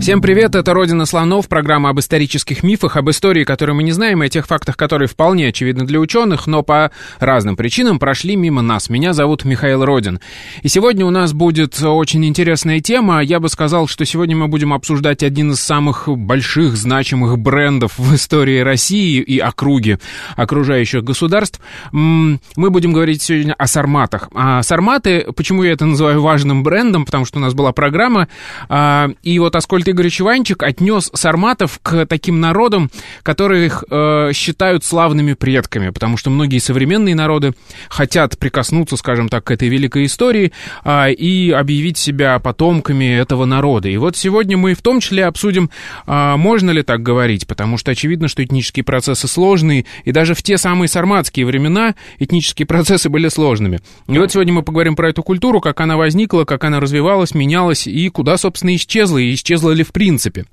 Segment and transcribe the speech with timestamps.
[0.00, 4.22] Всем привет, это «Родина слонов», программа об исторических мифах, об истории, которую мы не знаем,
[4.22, 6.90] и о тех фактах, которые вполне очевидны для ученых, но по
[7.20, 8.90] разным причинам прошли мимо нас.
[8.90, 10.20] Меня зовут Михаил Родин.
[10.62, 13.22] И сегодня у нас будет очень интересная тема.
[13.22, 18.14] Я бы сказал, что сегодня мы будем обсуждать один из самых больших, значимых брендов в
[18.14, 19.98] истории России и округи
[20.36, 21.60] окружающих государств.
[21.92, 24.28] Мы будем говорить сегодня о сарматах.
[24.34, 28.28] А сарматы, почему я это называю важным брендом, потому что у нас была программа,
[28.68, 32.90] а, и вот Аскольд Игоревич Иванчик отнес сарматов к таким народам,
[33.22, 37.52] которых э, считают славными предками, потому что многие современные народы
[37.90, 40.52] хотят прикоснуться, скажем так, к этой великой истории
[40.84, 43.88] э, и объявить себя потомками этого народа.
[43.90, 45.68] И вот сегодня мы в том числе обсудим,
[46.06, 50.42] э, можно ли так говорить, потому что очевидно, что этнические процессы сложные, и даже в
[50.42, 53.80] те самые сарматские времена этнические процессы были сложными.
[54.08, 57.86] И вот сегодня мы поговорим про эту культуру, как она возникла, как она развивалась, менялась
[57.86, 60.46] и куда, собственно, исчезла, и исчезла ли в принципе.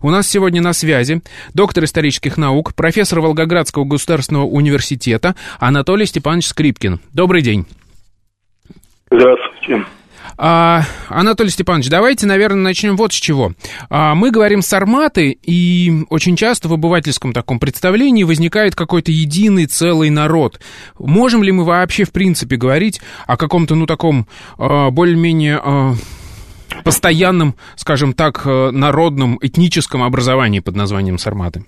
[0.00, 1.22] У нас сегодня на связи
[1.54, 7.00] доктор исторических наук, профессор Волгоградского государственного университета Анатолий Степанович Скрипкин.
[7.12, 7.66] Добрый день.
[9.10, 9.84] Здравствуйте.
[10.40, 13.54] А, Анатолий Степанович, давайте, наверное, начнем вот с чего.
[13.90, 20.10] А, мы говорим сарматы, и очень часто в обывательском таком представлении возникает какой-то единый целый
[20.10, 20.60] народ.
[20.98, 25.60] Можем ли мы вообще, в принципе, говорить о каком-то, ну, таком а, более-менее...
[26.84, 31.64] Постоянном, скажем так, э, народном этническом образовании под названием сарматы?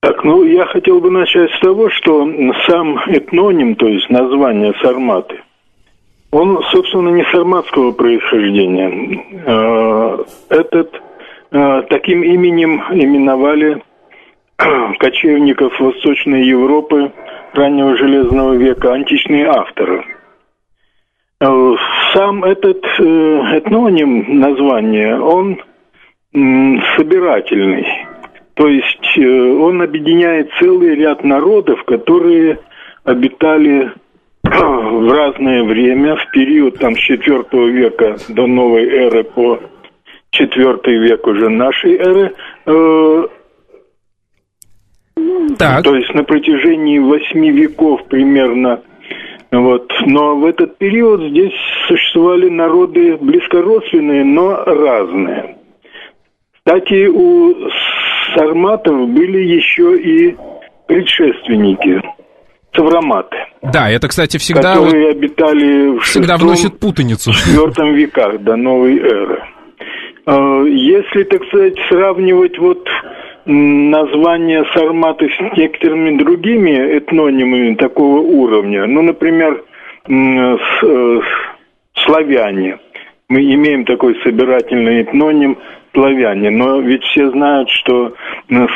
[0.00, 2.26] Так, ну, я хотел бы начать с того, что
[2.66, 5.42] сам этноним, то есть название сарматы,
[6.30, 9.22] он, собственно, не сарматского происхождения.
[9.46, 10.94] Э, этот
[11.50, 13.82] э, таким именем именовали
[14.98, 17.12] кочевников Восточной Европы
[17.52, 20.04] раннего Железного века античные авторы–
[21.40, 23.02] сам этот э,
[23.58, 25.58] этноним название, он
[26.32, 27.86] собирательный.
[28.54, 32.58] То есть э, он объединяет целый ряд народов, которые
[33.04, 33.90] обитали
[34.42, 39.60] в разное время, в период там, с 4 века до новой эры по
[40.30, 42.34] 4 век уже нашей эры.
[45.58, 45.84] Так.
[45.84, 48.82] То есть на протяжении восьми веков примерно
[49.50, 49.90] вот.
[50.06, 51.52] Но в этот период здесь
[51.88, 55.56] существовали народы близкородственные, но разные.
[56.54, 57.54] Кстати, у
[58.34, 60.36] сарматов были еще и
[60.86, 62.00] предшественники,
[62.74, 63.36] савраматы.
[63.62, 64.74] Да, это, кстати, всегда...
[64.74, 67.32] Которые обитали в всегда шестом, вносит путаницу.
[67.32, 69.42] четвертом веках до новой эры.
[70.26, 72.86] А, если, так сказать, сравнивать вот
[73.46, 78.86] название сарматы с некоторыми другими этнонимами такого уровня.
[78.86, 79.62] Ну, например,
[80.08, 81.20] э,
[81.94, 82.78] славяне.
[83.28, 85.56] Мы имеем такой собирательный этноним
[85.92, 88.14] славяне, но ведь все знают, что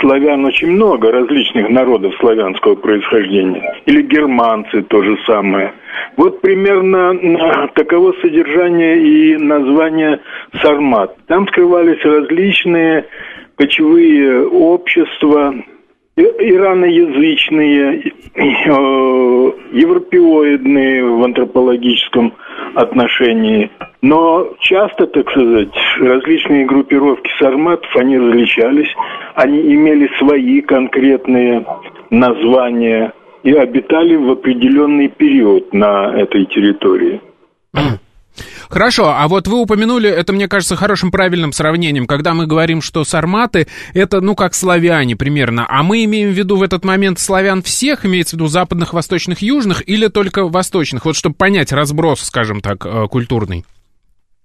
[0.01, 3.77] славян очень много, различных народов славянского происхождения.
[3.87, 5.73] Или германцы то же самое.
[6.17, 10.21] Вот примерно таково содержание и название
[10.63, 11.17] сармат.
[11.27, 13.07] Там скрывались различные
[13.57, 15.55] кочевые общества,
[16.17, 22.35] ираноязычные, э, европеоидные в антропологическом
[22.75, 23.71] отношении.
[24.03, 28.95] Но часто, так сказать, различные группировки сарматов, они различались,
[29.35, 31.65] они имели свои конкретные
[32.11, 37.21] названия и обитали в определенный период на этой территории.
[38.75, 43.05] Хорошо, а вот вы упомянули, это, мне кажется, хорошим правильным сравнением, когда мы говорим, что
[43.05, 47.63] сарматы— это, ну, как славяне примерно, а мы имеем в виду в этот момент славян
[47.63, 52.61] всех, имеется в виду западных, восточных, южных, или только восточных, вот чтобы понять разброс, скажем
[52.61, 53.65] так, э, культурный?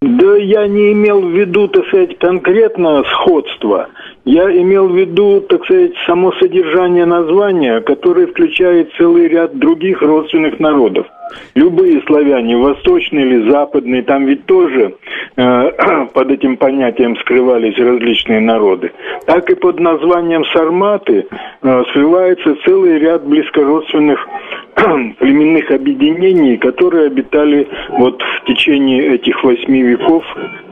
[0.04, 3.90] Да я не имел в виду, так сказать, конкретно сходство.
[4.26, 10.60] Я имел в виду, так сказать, само содержание названия, которое включает целый ряд других родственных
[10.60, 11.08] народов.
[11.56, 14.96] Любые славяне, восточные или западные, там ведь тоже
[15.36, 15.72] э,
[16.14, 18.92] под этим понятием скрывались различные народы.
[19.26, 21.28] Так и под названием сарматы
[21.62, 24.28] э, скрывается целый ряд близкородственных
[25.20, 30.24] племенных объединений, которые обитали вот в течение этих восьми веков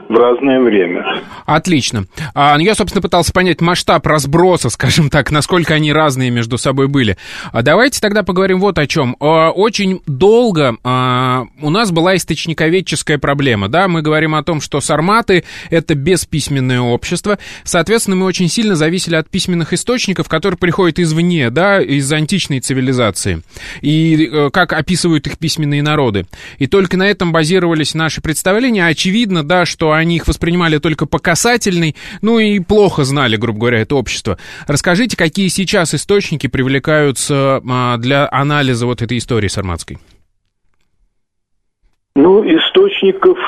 [0.08, 1.04] в разное время.
[1.44, 2.06] Отлично.
[2.34, 6.88] А, ну, я, собственно, пытался понять масштаб разброса, скажем так, насколько они разные между собой
[6.88, 7.16] были.
[7.52, 9.16] А давайте тогда поговорим вот о чем.
[9.20, 13.68] А, очень долго а, у нас была источниковедческая проблема.
[13.68, 13.88] Да?
[13.88, 17.38] Мы говорим о том, что сарматы— это бесписьменное общество.
[17.64, 23.42] Соответственно, мы очень сильно зависели от письменных источников, которые приходят извне, да, из античной цивилизации.
[23.82, 26.26] И э, как описывают их письменные народы.
[26.58, 28.86] И только на этом базировались наши представления.
[28.86, 33.80] Очевидно, да, что они их воспринимали только по касательной, ну и плохо знали, грубо говоря,
[33.80, 34.38] это общество.
[34.66, 39.98] Расскажите, какие сейчас источники привлекаются а, для анализа вот этой истории сарматской?
[42.16, 43.38] Ну, источников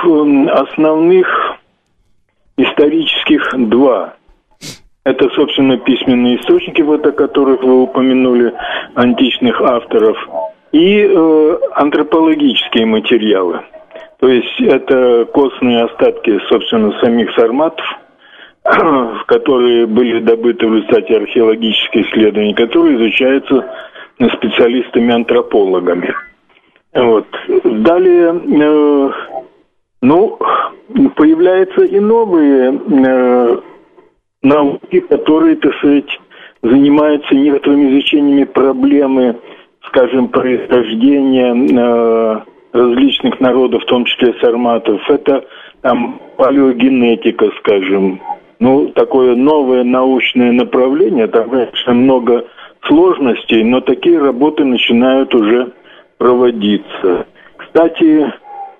[0.50, 1.26] основных
[2.56, 4.14] исторических два.
[5.04, 8.52] Это, собственно, письменные источники, вот о которых вы упомянули,
[8.94, 10.16] античных авторов,
[10.72, 13.62] и э, антропологические материалы.
[14.20, 17.84] То есть это костные остатки, собственно, самих сарматов,
[19.26, 23.64] которые были добыты в результате археологических исследований, которые изучаются
[24.18, 26.14] специалистами-антропологами.
[26.92, 27.26] Вот.
[27.64, 29.10] Далее, э,
[30.02, 30.38] ну,
[31.16, 33.60] появляются и новые э,
[34.42, 36.20] науки, которые, так сказать,
[36.62, 39.38] занимаются некоторыми изучениями проблемы,
[39.86, 42.40] скажем, происхождения э,
[42.72, 45.00] различных народов, в том числе сарматов.
[45.08, 45.44] Это
[45.82, 48.20] там палеогенетика, скажем.
[48.58, 52.44] Ну, такое новое научное направление, там, конечно, много
[52.86, 55.72] сложностей, но такие работы начинают уже
[56.18, 57.26] проводиться.
[57.56, 58.32] Кстати,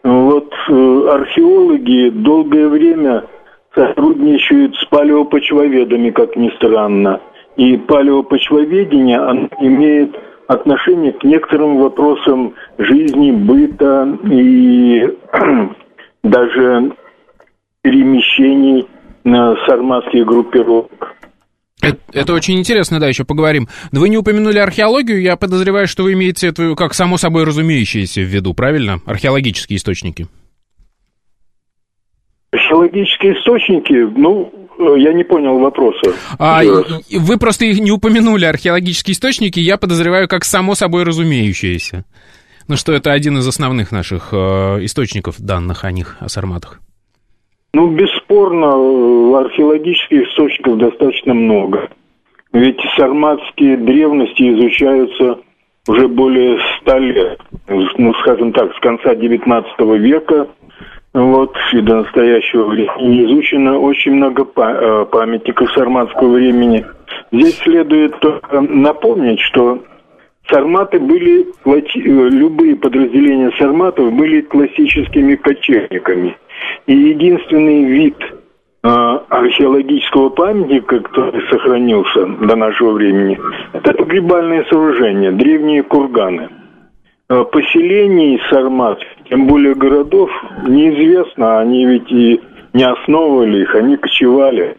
[0.03, 3.25] вот э, археологи долгое время
[3.75, 7.21] сотрудничают с палеопочвоведами, как ни странно.
[7.57, 10.17] И палеопочвоведение имеет
[10.51, 15.07] отношение к некоторым вопросам жизни, быта и
[16.25, 16.93] даже
[17.83, 18.89] перемещений
[19.23, 21.15] на сарматских группировок.
[21.81, 23.69] Это, это очень интересно, да, еще поговорим.
[23.93, 28.21] Но вы не упомянули археологию, я подозреваю, что вы имеете это как само собой разумеющееся
[28.21, 28.99] в виду, правильно?
[29.07, 30.27] Археологические источники.
[32.51, 34.53] Археологические источники, ну,
[34.97, 36.15] я не понял вопроса.
[36.39, 42.05] А, вы просто их не упомянули, археологические источники, я подозреваю, как само собой разумеющееся.
[42.69, 44.37] Ну, что это один из основных наших э,
[44.85, 46.81] источников данных о них, о сарматах.
[47.73, 51.89] Ну, бесспорно, археологических источников достаточно много.
[52.53, 55.39] Ведь сарматские древности изучаются
[55.87, 57.41] уже более ста лет.
[57.69, 60.49] Ну, скажем так, с конца XIX века
[61.13, 66.85] вот, и до настоящего времени изучено очень много э, памятников сарматского времени.
[67.33, 68.15] Здесь следует
[68.53, 69.83] напомнить, что
[70.49, 76.37] сарматы были, любые подразделения сарматов были классическими кочевниками–
[76.87, 83.39] и единственный вид э, археологического памятника, который сохранился до нашего времени,
[83.73, 86.49] это погребальные сооружения, древние курганы.
[87.31, 88.99] Э, поселений сармат,
[89.29, 90.29] тем более городов,
[90.67, 92.41] неизвестно, они ведь и
[92.73, 94.77] не основывали их, они кочевали.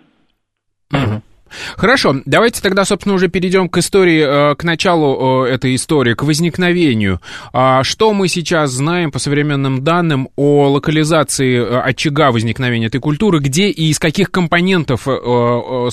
[1.75, 6.23] Хорошо, давайте тогда, собственно, уже перейдем к истории, э, к началу э, этой истории, к
[6.23, 7.21] возникновению.
[7.53, 13.69] А что мы сейчас знаем по современным данным о локализации очага возникновения этой культуры, где
[13.69, 15.07] и из каких компонентов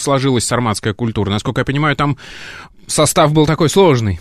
[0.00, 1.30] сложилась сарматская культура?
[1.30, 2.16] Насколько я понимаю, там
[2.88, 4.18] состав был такой сложный.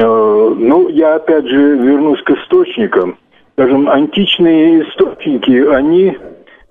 [0.00, 3.18] Ну, я опять же вернусь к источникам.
[3.52, 6.16] Скажем, античные источники, они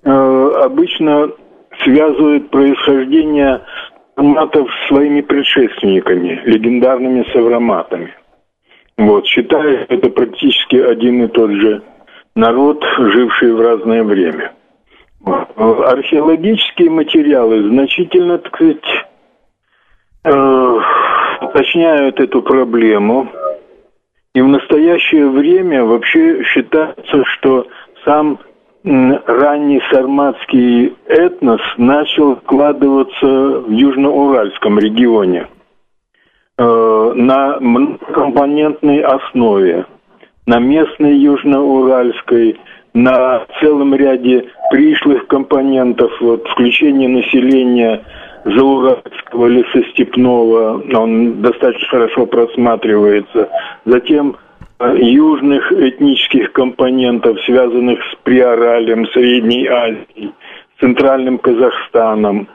[0.02, 1.30] обычно
[1.84, 3.60] связывает происхождение
[4.16, 8.14] савраматов с своими предшественниками, легендарными савраматами.
[8.98, 11.82] Вот, считаю, это практически один и тот же
[12.34, 14.52] народ, живший в разное время.
[15.24, 18.84] Археологические материалы значительно, так сказать,
[20.24, 20.78] э,
[21.44, 23.28] уточняют эту проблему.
[24.34, 27.66] И в настоящее время вообще считается, что
[28.04, 28.38] сам
[28.84, 35.46] ранний сарматский этнос начал вкладываться в южноуральском регионе
[36.58, 39.86] э, на многокомпонентной основе,
[40.46, 42.58] на местной южноуральской,
[42.94, 48.04] на целом ряде пришлых компонентов, вот, включение населения
[48.44, 53.48] зауральского лесостепного, он достаточно хорошо просматривается.
[53.84, 54.36] Затем
[54.96, 60.32] южных этнических компонентов, связанных с Приоралем, Средней Азией,
[60.80, 62.48] Центральным Казахстаном.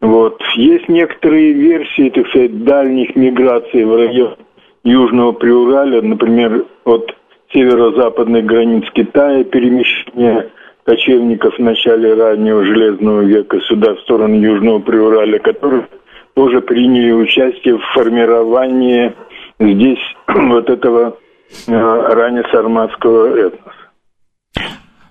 [0.00, 0.40] Вот.
[0.56, 4.36] Есть некоторые версии, так сказать, дальних миграций в район
[4.84, 7.14] Южного Приураля, например, от
[7.52, 10.50] северо-западных границ Китая, перемещение
[10.84, 15.86] кочевников в начале раннего Железного века сюда, в сторону Южного Приураля, которые
[16.34, 19.14] тоже приняли участие в формировании
[19.58, 19.98] здесь
[20.28, 21.16] вот этого
[21.66, 23.72] э, ранее сарматского этноса.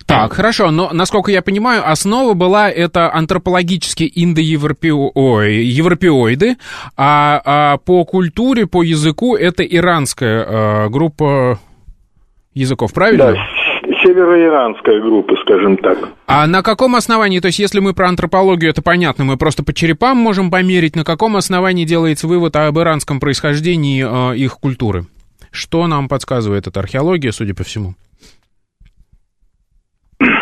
[0.06, 6.58] Так, хорошо, но, насколько я понимаю, основа была это антропологические индоевропеоиды,
[6.98, 11.58] а, а по культуре, по языку это иранская э, группа
[12.54, 13.34] языков, правильно?
[13.34, 13.40] Да,
[14.04, 15.98] североиранская группа, скажем так.
[16.28, 19.74] А на каком основании, то есть если мы про антропологию, это понятно, мы просто по
[19.74, 25.06] черепам можем померить, на каком основании делается вывод об иранском происхождении э, их культуры?
[25.52, 27.94] Что нам подсказывает эта археология, судя по всему?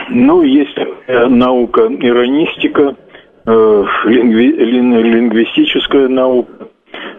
[0.10, 2.96] Ну, есть э, наука иронистика,
[3.46, 6.68] э, лингви, лингвистическая наука.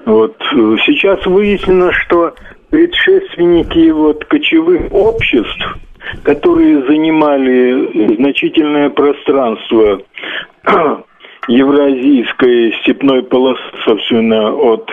[0.04, 0.36] Вот.
[0.84, 2.34] Сейчас выяснено, что
[2.70, 5.76] предшественники вот кочевых обществ,
[6.22, 10.02] которые занимали значительное пространство
[11.48, 14.88] евразийской степной полосы, собственно, от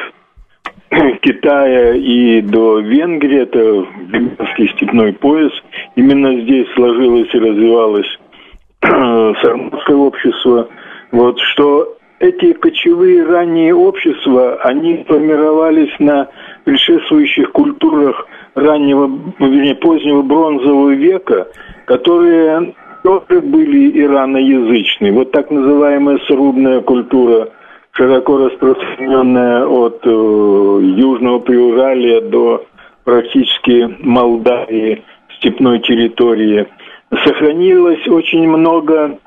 [1.22, 5.52] Китая и до Венгрии, это Бенгальский степной пояс,
[5.96, 8.20] именно здесь сложилось и развивалось
[8.82, 10.70] сарматское общество,
[11.12, 16.28] вот, что эти кочевые ранние общества, они формировались на
[16.66, 18.28] предшествующих культурах
[18.60, 21.48] раннего, вернее, позднего бронзового века,
[21.86, 22.74] которые
[23.04, 25.12] тоже были ираноязычные.
[25.14, 27.50] Вот так называемая срубная культура–
[28.00, 32.66] широко распространенная от э, Южного Приуралия до
[33.04, 35.04] практически Молдавии,
[35.38, 36.66] степной территории.
[37.12, 39.20] Сохранилось очень много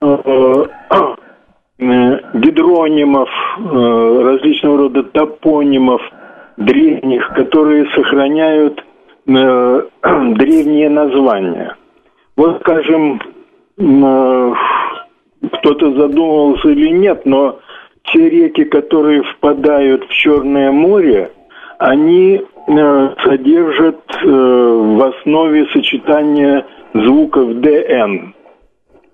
[0.00, 0.16] э,
[1.78, 6.02] э, гидронимов, э, различного рода топонимов
[6.56, 8.84] древних, которые сохраняют
[9.26, 11.76] э, древние названия.
[12.36, 13.20] Вот, скажем,
[13.78, 14.52] э,
[15.52, 17.58] кто-то задумывался или нет, но
[18.04, 21.32] те реки, которые впадают в Черное море,
[21.78, 28.34] они э, содержат э, в основе сочетания звуков ДН.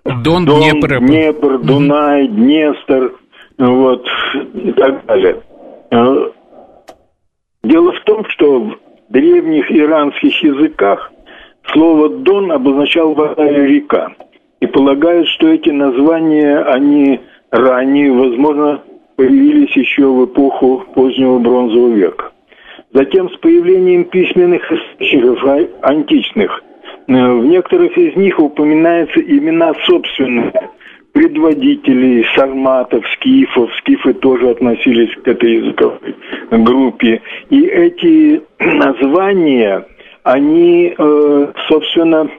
[0.04, 2.34] Дон, Дон Днепр, Днепр Дунай, mm-hmm.
[2.34, 3.12] Днестр,
[3.58, 4.06] вот,
[4.54, 5.36] и так далее.
[7.64, 11.10] Дело в том, что в древних иранских языках
[11.72, 14.12] слово «дон» обозначал вода и река.
[14.60, 18.82] И полагают, что эти названия, они ранее, возможно,
[19.16, 22.32] появились еще в эпоху позднего бронзового века.
[22.92, 26.62] Затем с появлением письменных источников а, античных
[27.08, 30.52] э, в некоторых из них упоминаются имена собственных
[31.12, 33.70] предводителей сарматов, скифов.
[33.78, 36.16] Скифы тоже относились к этой языковой
[36.50, 37.20] группе.
[37.50, 39.86] И эти названия,
[40.22, 42.30] они, э, собственно,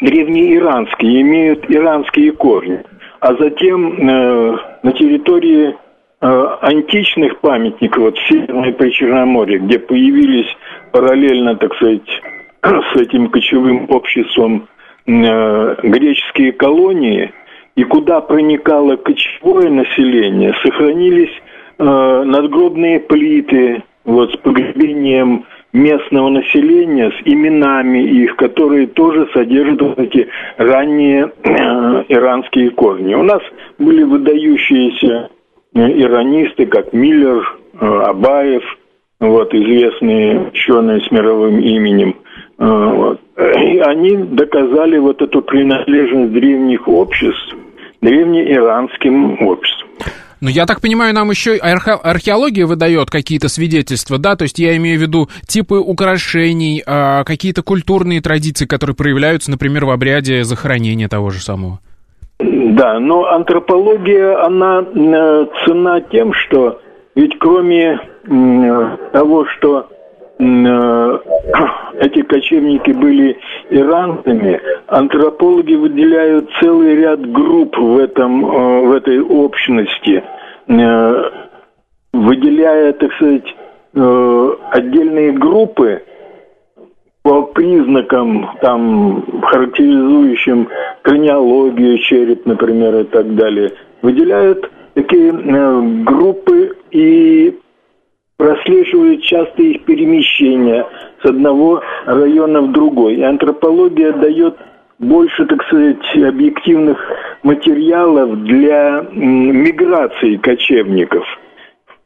[0.00, 2.82] древнеиранские, имеют иранские корни
[3.26, 5.74] а затем э, на территории
[6.20, 10.46] э, античных памятников, вот Северной Причерноморье, где появились
[10.92, 12.08] параллельно, так сказать,
[12.62, 14.68] с этим кочевым обществом
[15.06, 17.32] греческие колонии,
[17.76, 21.30] и куда проникало кочевое население, сохранились
[21.78, 29.98] э, надгробные плиты вот, с погребением местного населения с именами их, которые тоже содержат вот
[29.98, 31.52] эти ранние э,
[32.08, 33.14] иранские корни.
[33.14, 33.42] У нас
[33.78, 35.28] были выдающиеся
[35.74, 38.64] э, иранисты, как Миллер, э, Абаев,
[39.20, 42.16] вот, известные ученые с мировым именем.
[42.58, 43.20] Э, вот.
[43.36, 47.54] И они доказали вот эту принадлежность древних обществ
[48.00, 49.88] древнеиранским обществам.
[50.40, 54.36] Но я так понимаю, нам еще археология выдает какие-то свидетельства, да?
[54.36, 59.86] То есть я имею в виду типы украшений, а, какие-то культурные традиции, которые проявляются, например,
[59.86, 61.80] в обряде захоронения того же самого.
[62.38, 66.80] Да, но антропология, она э, цена тем, что
[67.14, 67.98] ведь кроме
[69.12, 69.88] того, что
[70.38, 71.18] э,
[72.00, 73.38] эти кочевники были
[73.70, 80.22] иранцами, антропологи выделяют целый ряд групп в, этом, э, в этой общности,
[80.68, 81.30] э,
[82.12, 83.54] выделяя, так сказать,
[83.94, 86.02] э, отдельные группы
[87.22, 90.68] по признакам, там, характеризующим
[91.02, 93.72] крaniологию, череп, например, и так далее,
[94.02, 95.32] выделяют такие
[96.04, 97.58] группы и
[98.36, 100.86] прослеживают часто их перемещения
[101.22, 103.16] с одного района в другой.
[103.16, 104.56] И антропология дает
[104.98, 106.98] больше, так сказать, объективных
[107.42, 111.24] материалов для миграции кочевников.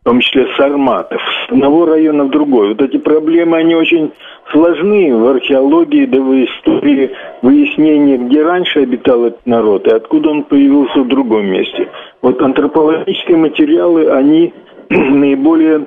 [0.00, 2.68] в том числе сарматов, с одного района в другой.
[2.68, 4.10] Вот эти проблемы, они очень
[4.50, 7.10] сложны в археологии, да в истории
[7.42, 11.88] выяснения, где раньше обитал этот народ и откуда он появился в другом месте.
[12.22, 14.54] Вот антропологические материалы, они
[14.88, 15.86] наиболее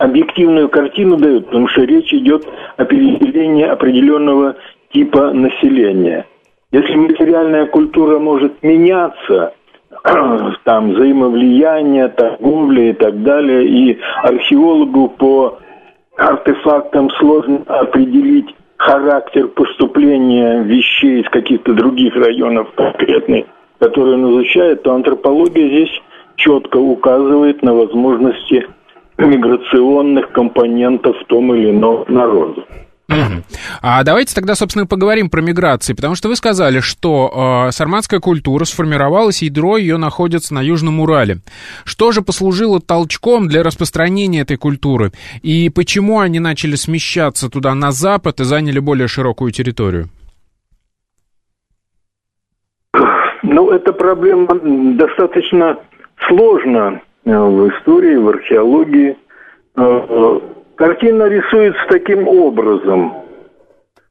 [0.00, 2.46] объективную картину дают, потому что речь идет
[2.78, 4.56] о переселении определенного
[4.92, 6.26] типа населения.
[6.72, 9.52] Если материальная культура может меняться,
[10.64, 15.58] там взаимовлияние, торговля и так далее, и археологу по
[16.16, 23.44] артефактам сложно определить характер поступления вещей из каких-то других районов конкретных,
[23.78, 26.02] которые он изучает, то антропология здесь
[26.36, 28.66] четко указывает на возможности
[29.20, 32.62] миграционных компонентов в том или ином народе.
[33.10, 33.42] Угу.
[33.82, 38.64] А давайте тогда, собственно, поговорим про миграции, потому что вы сказали, что э, сарматская культура
[38.64, 41.38] сформировалась, ядро ее находится на Южном Урале.
[41.84, 45.10] Что же послужило толчком для распространения этой культуры?
[45.42, 50.08] И почему они начали смещаться туда на запад и заняли более широкую территорию?
[53.42, 54.54] Ну, эта проблема
[54.96, 55.78] достаточно
[56.28, 57.00] сложна
[57.38, 59.16] в истории, в археологии.
[59.76, 60.40] Э,
[60.80, 63.12] Картина рисуется таким образом,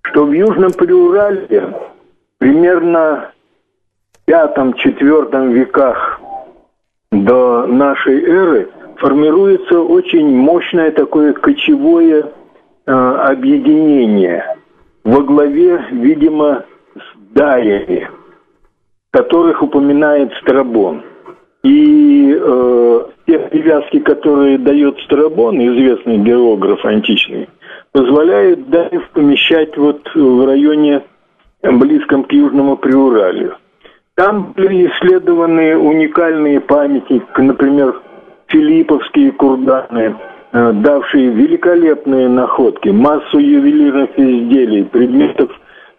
[0.03, 1.73] что в Южном Приуралье
[2.38, 3.31] примерно
[4.13, 6.21] в пятом-четвертом веках
[7.11, 12.25] до нашей эры формируется очень мощное такое кочевое
[12.85, 14.57] э, объединение
[15.03, 18.11] во главе, видимо, с дариями,
[19.09, 21.03] которых упоминает Страбон.
[21.63, 27.50] И э, те привязки, которые дает Страбон, известный географ античный,
[27.92, 31.04] позволяют Дарьев помещать вот в районе
[31.62, 33.58] близком к Южному Приуралью.
[34.16, 38.01] Там были исследованы уникальные памятники, например,
[38.48, 40.16] Филипповские курданы,
[40.54, 45.51] э, давшие великолепные находки, массу ювелирных изделий, предметов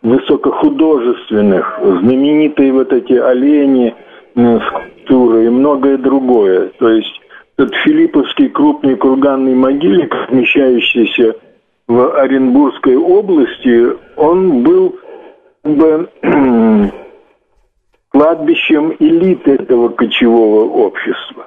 [0.02, 3.94] высокохудожественных, знаменитые вот эти олени–
[4.34, 6.70] скульптуры и многое другое.
[6.78, 7.20] То есть
[7.56, 11.34] этот Филипповский крупный курганный могильник, размещающийся
[11.88, 14.96] в Оренбургской области, он был
[15.62, 16.08] как бы,
[18.10, 21.46] кладбищем элиты этого кочевого общества.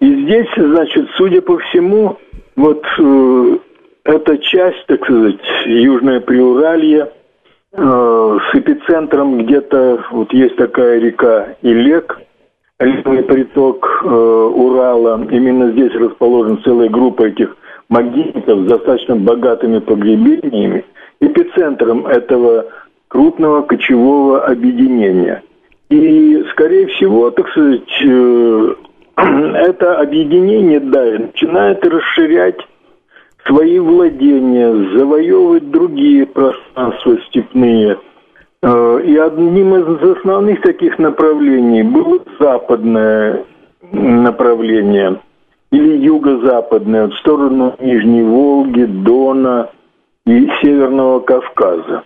[0.00, 2.18] И здесь, значит, судя по всему,
[2.56, 3.58] вот э,
[4.04, 7.21] эта часть, так сказать, Южное Приуралье– Э,
[7.74, 12.18] с эпицентром где-то, вот есть такая река Илек,
[12.78, 15.24] левый приток э, Урала.
[15.30, 17.56] Именно здесь расположена целая группа этих
[17.88, 20.84] могильников с достаточно богатыми погребениями.
[21.20, 22.66] Эпицентром этого
[23.08, 25.42] крупного кочевого объединения.
[25.90, 28.74] И, скорее всего, так сказать, э,
[29.16, 32.58] это объединение, да, начинает расширять
[33.46, 37.98] свои владения, завоевывать другие пространства степные.
[38.62, 43.44] Э, и одним из основных таких направлений было западное
[43.90, 45.20] направление
[45.70, 49.70] или юго-западное, в сторону Нижней Волги, Дона
[50.26, 52.04] и Северного Кавказа.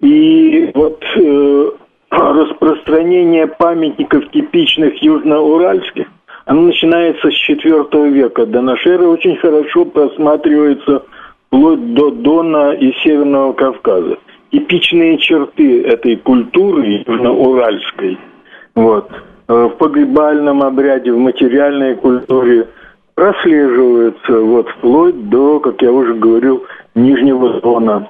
[0.00, 1.70] И вот э,
[2.10, 6.06] распространение памятников типичных южноуральских
[6.46, 8.46] оно начинается с IV века.
[8.46, 11.02] До нашей эры очень хорошо просматривается
[11.48, 14.16] вплоть до Дона и Северного Кавказа.
[14.52, 18.16] Типичные черты этой культуры южноуральской,
[18.76, 19.10] вот,
[19.48, 22.68] э, в погребальном обряде, в материальной культуре
[23.16, 28.08] прослеживаются вот вплоть до, как я уже говорил, Нижнего Дона.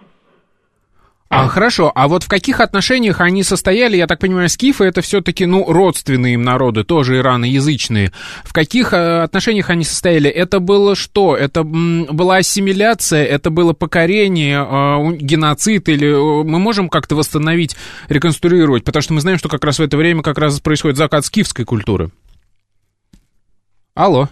[1.36, 3.98] А, хорошо, а вот в каких отношениях они состояли?
[3.98, 8.12] Я так понимаю, скифы это все-таки, ну, родственные им народы, тоже ираноязычные.
[8.42, 10.30] В каких э, отношениях они состояли?
[10.30, 11.36] Это было что?
[11.36, 17.76] Это была ассимиляция, это было покорение, э, геноцид, или э, мы можем как-то восстановить,
[18.08, 18.84] реконструировать?
[18.84, 21.66] Потому что мы знаем, что как раз в это время как раз происходит закат скифской
[21.66, 22.08] культуры.
[23.94, 24.30] Алло.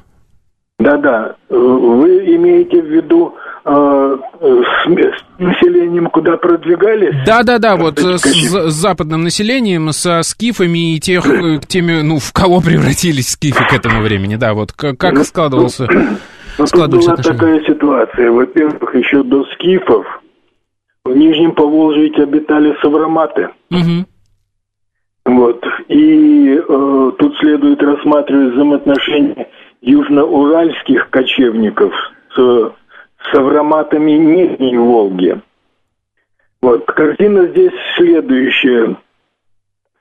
[0.79, 3.35] Да-да, вы имеете в виду
[3.65, 7.25] с населением куда продвигались?
[7.27, 12.61] Да-да-да, вот с, с западным населением, со скифами и тех, э, теми, ну, в кого
[12.65, 15.89] превратились скифы к этому времени, да, вот как, как ну, складывался,
[16.59, 17.39] ну, складывались была отношения?
[17.39, 20.07] такая ситуация, во-первых, еще до скифов
[21.05, 23.49] в Нижнем Поволжье обитали савроматы.
[23.71, 24.07] Угу.
[25.27, 25.65] Вот.
[25.89, 29.49] И э, тут следует рассматривать взаимоотношения
[29.81, 31.93] южноуральских кочевников
[32.35, 32.73] с
[33.31, 35.41] с авроматами Нижней Волги.
[36.61, 38.97] Вот, картина здесь следующая.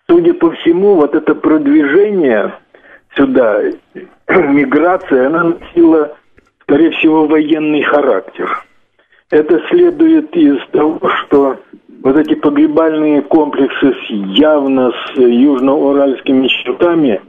[0.09, 2.53] Судя по всему, вот это продвижение
[3.15, 3.61] сюда
[4.27, 6.17] миграция, она носила,
[6.61, 8.63] скорее всего, военный характер.
[9.29, 11.59] Это следует из того, что
[12.03, 17.21] вот эти погребальные комплексы с явно с южноуральскими чертами,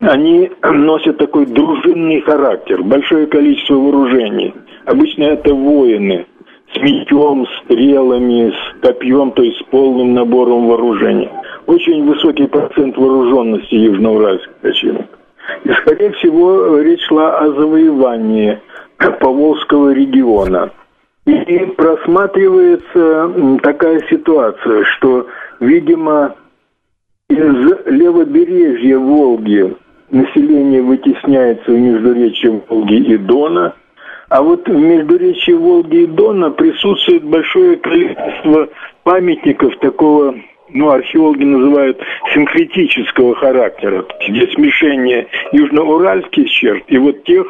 [0.00, 4.54] они носят такой дружинный характер, большое количество вооружений.
[4.86, 6.26] Обычно это воины
[6.74, 11.30] с мечом, стрелами, с копьем, то есть с полным набором вооружения.
[11.66, 15.18] Очень высокий процент вооруженности южноуральских кочевников.
[15.64, 18.58] И, скорее всего, речь шла о завоевании
[19.20, 20.70] Поволжского региона–
[21.24, 25.28] и просматривается такая ситуация, что,
[25.60, 26.34] видимо,
[27.28, 29.76] из левобережья Волги
[30.10, 33.74] население вытесняется в междуречье Волги и Дона,
[34.32, 38.66] а вот в междуречье Волги и Дона присутствует большое количество
[39.02, 40.34] памятников такого
[40.70, 42.00] ну, археологи называют
[42.32, 47.46] синкретического характера, где смешение южноуральских черт и вот тех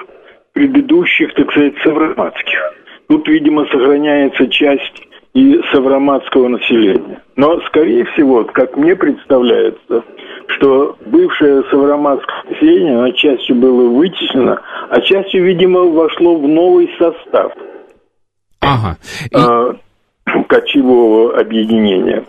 [0.54, 2.74] предыдущих, так сказать, савроматских.
[3.08, 7.22] Тут, видимо, сохраняется часть и савроматского населения.
[7.36, 10.02] Но, скорее всего, как мне представляется,
[10.48, 17.52] что бывшее савроматское население, оно частью было вытеснено, а частью, видимо, вошло в новый состав
[18.62, 18.96] ага.
[19.30, 19.36] И...
[19.36, 22.24] э, кочевого объединения.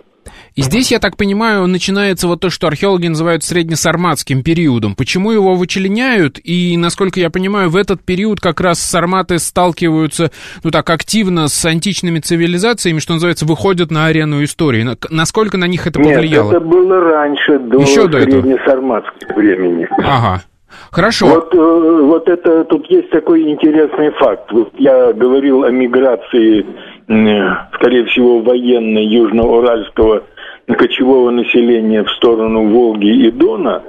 [0.56, 4.94] И здесь, я так понимаю, начинается вот то, что археологи называют среднесарматским периодом.
[4.94, 6.38] Почему его вычленяют?
[6.44, 10.30] И, насколько я понимаю, в этот период как раз сарматы сталкиваются,
[10.62, 14.86] ну так, активно с античными цивилизациями, что называется, выходят на арену истории.
[15.10, 16.52] Насколько на них это повлияло?
[16.52, 19.88] Нет, это было раньше, до Еще до среднесарматского времени.
[19.98, 20.44] Ага.
[20.92, 21.26] Хорошо.
[21.26, 24.52] Вот, э, вот это тут есть такой интересный факт.
[24.52, 26.64] Вот я говорил о миграции,
[27.06, 30.22] скорее всего, военной южноуральского
[30.66, 33.82] кочевого населения в сторону Волги и Дона.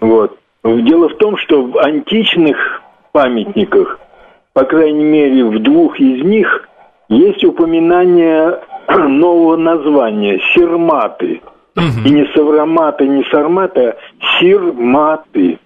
[0.00, 0.38] Вот.
[0.64, 3.98] Дело в том, что в античных памятниках,
[4.52, 6.68] по крайней мере в двух из них,
[7.08, 11.40] есть упоминание нового названия– Сирматы.
[11.76, 12.08] Угу.
[12.08, 13.96] И не Савроматы, не Сарматы, а
[14.40, 15.58] Сирматы.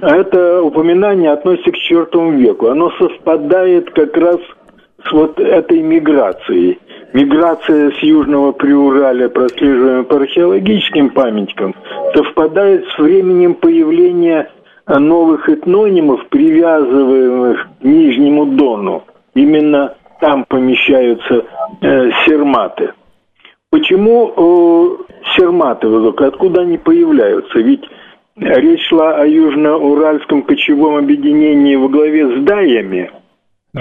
[0.00, 2.68] Это упоминание относится к IV веку.
[2.68, 4.38] Оно совпадает как раз
[5.04, 6.78] с вот этой миграцией
[7.12, 11.74] миграция с Южного Приураля, прослеживаемая по археологическим памятникам,
[12.14, 14.50] совпадает с временем появления
[14.86, 19.04] новых этнонимов, привязываемых к Нижнему Дону.
[19.34, 21.44] Именно там помещаются
[21.80, 22.92] э, серматы.
[23.70, 27.58] Почему э, серматы, откуда они появляются?
[27.58, 27.82] Ведь
[28.36, 33.10] речь шла о южноуральском кочевом объединении во главе с даями–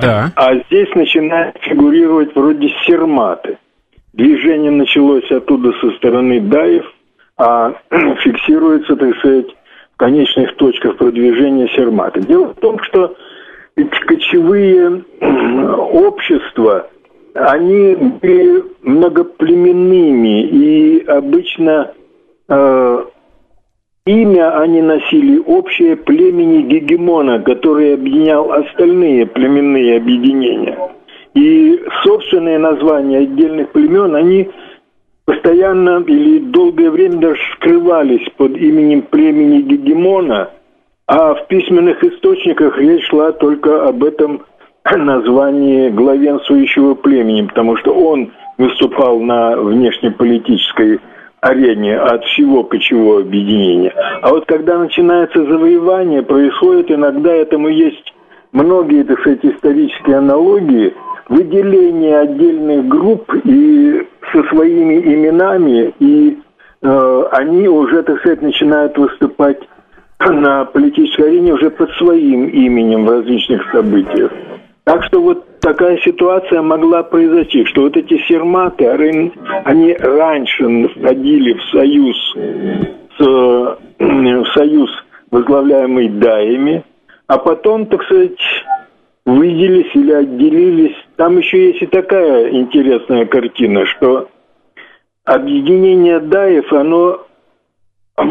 [0.01, 0.31] да.
[0.35, 3.57] А здесь начинает фигурировать вроде серматы.
[4.13, 6.85] Движение началось оттуда со стороны даев,
[7.37, 7.73] а
[8.23, 9.47] фиксируется, так сказать,
[9.93, 12.21] в конечных точках продвижения серматы.
[12.21, 13.15] Дело в том, что
[13.75, 16.89] эти кочевые общества,
[17.33, 21.91] они были многоплеменными и обычно
[22.47, 23.05] э,
[24.07, 30.77] Имя они носили общее племени Гегемона, который объединял остальные племенные объединения.
[31.33, 34.51] И собственные названия отдельных племен, они
[35.25, 40.51] постоянно или долгое время даже скрывались под именем племени Гегемона,
[41.07, 44.43] а в письменных источниках речь шла только об этом
[44.95, 50.99] названии главенствующего племени, потому что он выступал на внешнеполитической
[51.45, 53.93] арене от всего кочевого объединения.
[54.21, 58.13] А вот когда начинается завоевание, происходит иногда этому есть
[58.51, 60.93] многие, так сказать, исторические аналогии,
[61.29, 66.39] выделение отдельных групп и со своими именами, и
[66.81, 69.59] э, они уже, так сказать, начинают выступать
[70.19, 74.31] на политической арене уже под своим именем в различных событиях.
[74.85, 78.87] Так что вот такая ситуация могла произойти, что вот эти серматы,
[79.65, 82.15] они раньше входили в союз,
[83.17, 84.91] с, в союз,
[85.31, 86.83] возглавляемый даями,
[87.25, 88.37] а потом, так сказать,
[89.25, 90.95] выделились или отделились.
[91.15, 94.29] Там еще есть и такая интересная картина, что
[95.23, 97.25] объединение даев, оно
[98.15, 98.25] к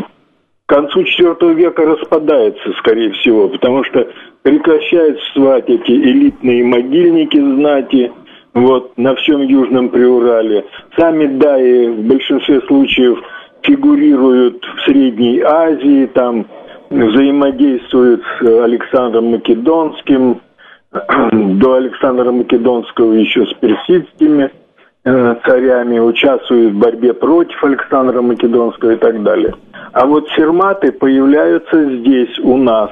[0.66, 4.08] концу IV века распадается, скорее всего, потому что
[4.44, 8.12] прекращают существовать эти элитные могильники знати,
[8.52, 10.64] вот, на всем Южном Приурале.
[10.96, 13.18] Сами даи в большинстве случаев
[13.62, 16.46] фигурируют в Средней Азии, там
[16.90, 20.40] взаимодействуют с Александром Македонским,
[21.32, 24.52] до Александра Македонского еще с персидскими
[25.04, 29.54] э, царями, участвуют в борьбе против Александра Македонского и так далее.
[29.92, 32.90] А вот серматы появляются здесь, у нас,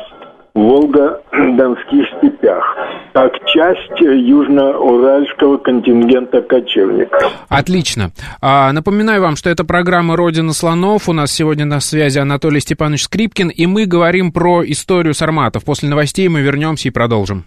[0.55, 1.21] в
[1.53, 2.65] Волго-Донских степях,
[3.13, 7.33] как часть южно-уральского контингента кочевников.
[7.49, 8.13] Отлично.
[8.41, 11.09] А, напоминаю вам, что это программа «Родина слонов».
[11.09, 15.65] У нас сегодня на связи Анатолий Степанович Скрипкин, и мы говорим про историю сарматов.
[15.65, 17.45] После новостей мы вернемся и продолжим.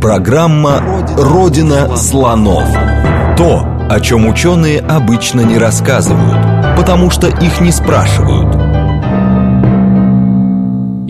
[0.00, 0.80] Программа
[1.16, 2.68] «Родина слонов».
[3.36, 8.56] То, о чем ученые обычно не рассказывают, потому что их не спрашивают–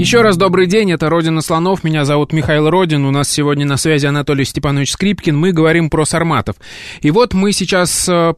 [0.02, 3.76] еще раз добрый день, это «Родина слонов», меня зовут Михаил Родин, у нас сегодня на
[3.76, 6.56] связи Анатолий Степанович Скрипкин, мы говорим про сарматов.
[7.02, 8.34] И вот мы сейчас э,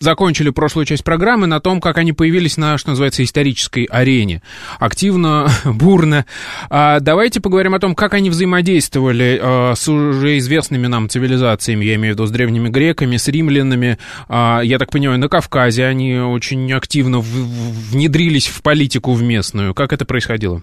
[0.00, 4.42] закончили прошлую часть программы на том, как они появились на, что называется, исторической арене.
[4.78, 6.26] Активно, бурно.
[6.68, 11.94] А давайте поговорим о том, как они взаимодействовали э, с уже известными нам цивилизациями, я
[11.94, 13.96] имею в виду с древними греками, с римлянами.
[14.28, 19.72] Э, я так понимаю, на Кавказе они очень активно в, внедрились в политику в местную.
[19.72, 20.62] Как это происходило?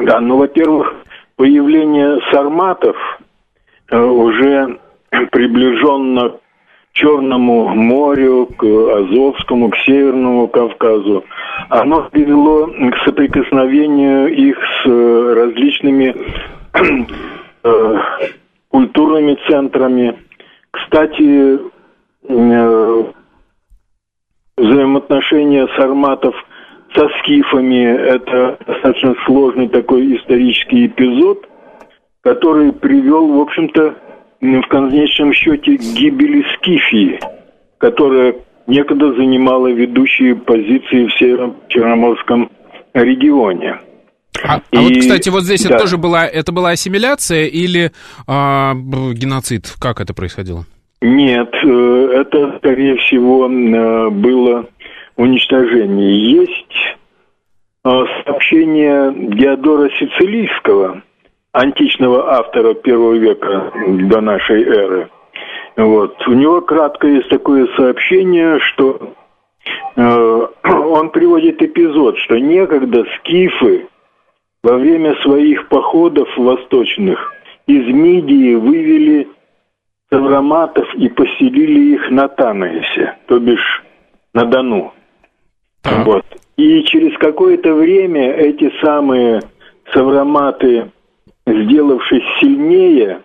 [0.00, 0.94] Да, ну, во-первых,
[1.36, 2.96] появление сарматов
[3.90, 4.78] э, уже
[5.30, 6.40] приближенно к
[6.92, 11.24] Черному морю, к Азовскому, к Северному Кавказу,
[11.68, 16.16] оно привело к соприкосновению их с э, различными
[17.62, 17.98] э,
[18.68, 20.18] культурными центрами.
[20.70, 21.58] Кстати,
[24.56, 26.34] взаимоотношения сарматов–
[26.94, 27.84] со скифами.
[27.84, 31.46] Это достаточно сложный такой исторический эпизод,
[32.22, 33.94] который привел, в общем-то,
[34.40, 37.20] в конечном счете к гибели Скифии,
[37.78, 42.50] которая некогда занимала ведущие позиции в Северо-Черноморском
[42.94, 43.80] регионе.
[44.42, 45.74] А, и, а вот, кстати, вот здесь да.
[45.74, 47.92] это тоже была, это была ассимиляция или
[48.26, 49.74] а, геноцид?
[49.78, 50.64] Как это происходило?
[51.02, 54.66] Нет, э, это, скорее всего, э, было
[55.20, 56.40] уничтожении.
[56.40, 56.96] Есть
[57.84, 61.02] э, сообщение Диодора Сицилийского,
[61.52, 65.10] античного автора первого века до нашей эры.
[65.76, 66.16] Вот.
[66.26, 69.14] У него кратко есть такое сообщение, что
[69.96, 73.88] э, он приводит эпизод, что некогда скифы
[74.62, 77.32] во время своих походов восточных
[77.66, 79.28] из Мидии вывели
[80.10, 83.82] савроматов и поселили их на Танаисе, то бишь
[84.34, 84.92] на Дону.
[85.82, 86.06] Так.
[86.06, 86.24] Вот.
[86.56, 89.40] И через какое-то время эти самые
[89.92, 90.90] савроматы,
[91.46, 93.22] сделавшись сильнее,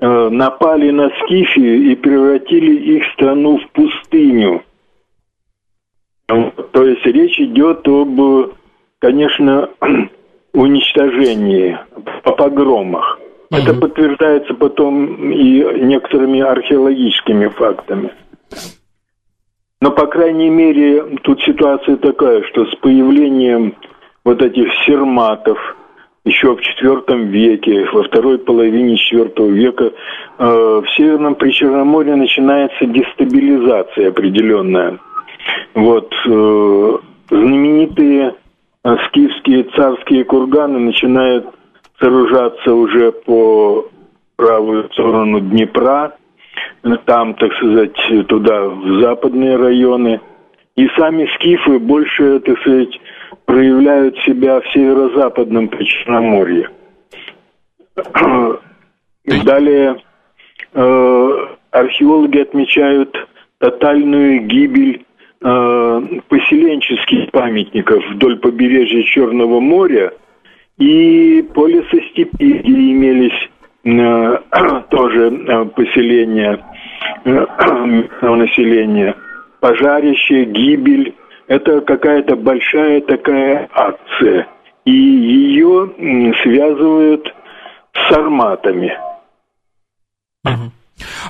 [0.00, 4.62] э, напали на Скифию и превратили их страну в пустыню.
[6.26, 8.54] То есть речь идет об,
[9.00, 9.68] конечно,
[10.54, 11.78] уничтожении,
[12.24, 13.18] о погромах.
[13.50, 13.60] Угу.
[13.60, 18.12] Это подтверждается потом и некоторыми археологическими фактами.
[19.82, 23.74] Но, по крайней мере, тут ситуация такая, что с появлением
[24.24, 25.58] вот этих серматов
[26.24, 29.90] еще в IV веке, во второй половине IV века
[30.38, 35.00] э, в Северном Причерноморье начинается дестабилизация определенная.
[35.74, 36.98] Вот э,
[37.30, 38.36] знаменитые
[38.84, 41.48] э, скифские царские курганы начинают
[41.98, 43.88] сооружаться уже по
[44.36, 46.14] правую сторону Днепра,
[47.04, 50.20] там, так сказать, туда, в западные районы.
[50.76, 53.00] И сами скифы больше, так сказать,
[53.44, 56.70] проявляют себя в северо-западном Причерноморье.
[59.44, 59.96] Далее
[60.72, 61.30] э,
[61.70, 63.14] археологи отмечают
[63.58, 65.04] тотальную гибель
[65.42, 70.12] э, поселенческих памятников вдоль побережья Черного моря
[70.78, 73.50] и по лесостепи, где имелись
[74.90, 76.64] тоже э, поселения
[77.24, 77.46] э,
[78.22, 79.16] населения.
[79.60, 81.14] Пожарище, гибель–
[81.48, 84.48] это какая-то большая такая акция.
[84.84, 87.32] И ее связывают
[87.92, 88.96] с арматами.
[90.44, 90.70] Uh-huh.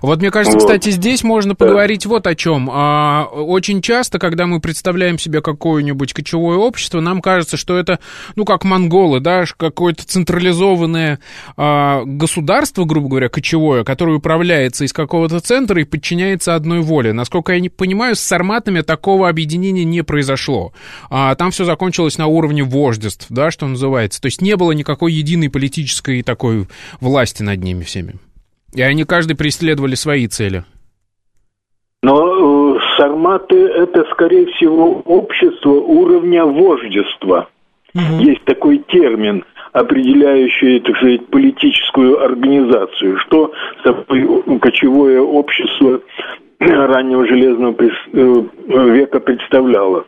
[0.01, 0.65] Вот мне кажется, вот.
[0.65, 2.11] кстати, здесь можно поговорить да.
[2.11, 2.69] вот о чем.
[2.73, 7.99] А, очень часто, когда мы представляем себе какое-нибудь кочевое общество, нам кажется, что это,
[8.37, 11.19] ну, как монголы, да, какое-то централизованное
[11.57, 17.13] а, государство, грубо говоря, кочевое, которое управляется из какого-то центра и подчиняется одной воле.
[17.13, 20.73] Насколько я не понимаю, с сарматами такого объединения не произошло.
[21.11, 24.21] А, там все закончилось на уровне вождеств, да, что называется.
[24.21, 26.69] То есть не было никакой единой политической такой
[27.01, 28.15] власти над ними всеми.
[28.75, 30.65] И они каждый преследовали свои цели.
[32.03, 37.49] Но э, сарматы это, скорее всего, общество уровня вождества.
[37.95, 38.23] Угу.
[38.23, 43.19] Есть такой термин, определяющий, так сказать, политическую организацию.
[43.19, 43.53] Что
[43.85, 46.01] собой кочевое общество
[46.59, 47.77] раннего железного
[48.13, 50.05] века представляла.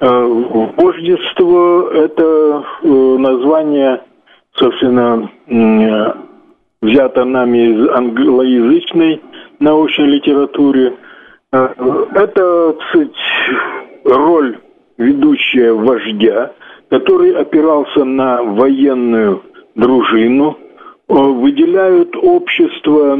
[0.00, 4.02] Вождество– это название,
[4.56, 5.30] собственно,
[6.82, 9.20] взято нами из англоязычной
[9.58, 10.94] научной литературы.
[11.52, 13.12] Это, кстати,
[14.04, 14.58] роль
[14.98, 16.52] ведущая вождя,
[16.88, 19.42] который опирался на военную
[19.74, 20.56] дружину,
[21.08, 23.18] выделяют общество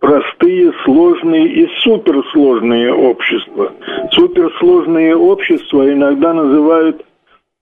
[0.00, 3.72] простые, сложные и суперсложные общества.
[4.12, 7.04] Суперсложные общества иногда называют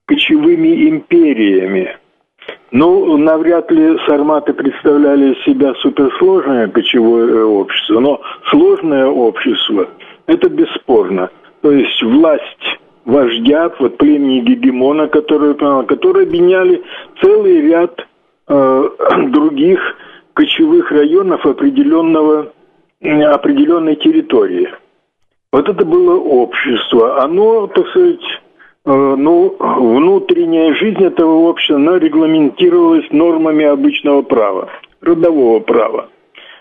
[0.06, 1.96] кочевыми империями.
[2.70, 9.88] Ну, навряд ли сарматы представляли из себя суперсложное кочевое общество, но сложное общество–
[10.26, 11.30] это бесспорно.
[11.60, 16.82] То есть власть вождя, вот племени Гегемона, которые, которые объединяли
[17.20, 18.06] целый ряд
[18.48, 18.88] э,
[19.28, 19.80] других
[20.34, 22.52] кочевых районов определенного,
[23.02, 24.70] определенной территории.
[25.52, 27.22] Вот это было общество.
[27.22, 28.41] Оно, так сказать, э,
[28.84, 34.68] ну, внутренняя жизнь этого общества, она регламентировалась нормами обычного права,
[35.00, 36.08] родового права.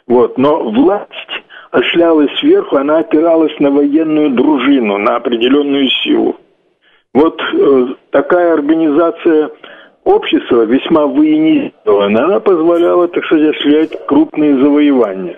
[0.08, 0.38] Вот.
[0.38, 6.36] Но власть ошлялась сверху, она опиралась на военную дружину, на определенную силу.
[7.14, 9.52] Вот э, такая организация
[10.04, 15.38] общества весьма военизирована, она позволяла, так сказать, осуществлять крупные завоевания.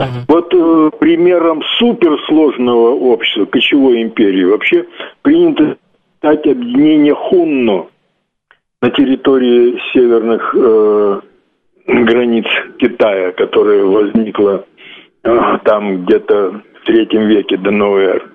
[0.00, 0.24] Uh-huh.
[0.26, 4.86] Вот э, примером суперсложного общества, кочевой империи, вообще
[5.20, 5.76] принято
[6.18, 7.90] стать объединение Хунну
[8.80, 11.20] на территории северных э,
[11.86, 12.46] границ
[12.78, 14.64] Китая, которое возникло
[15.24, 18.31] э, там где-то в третьем веке до новой эры.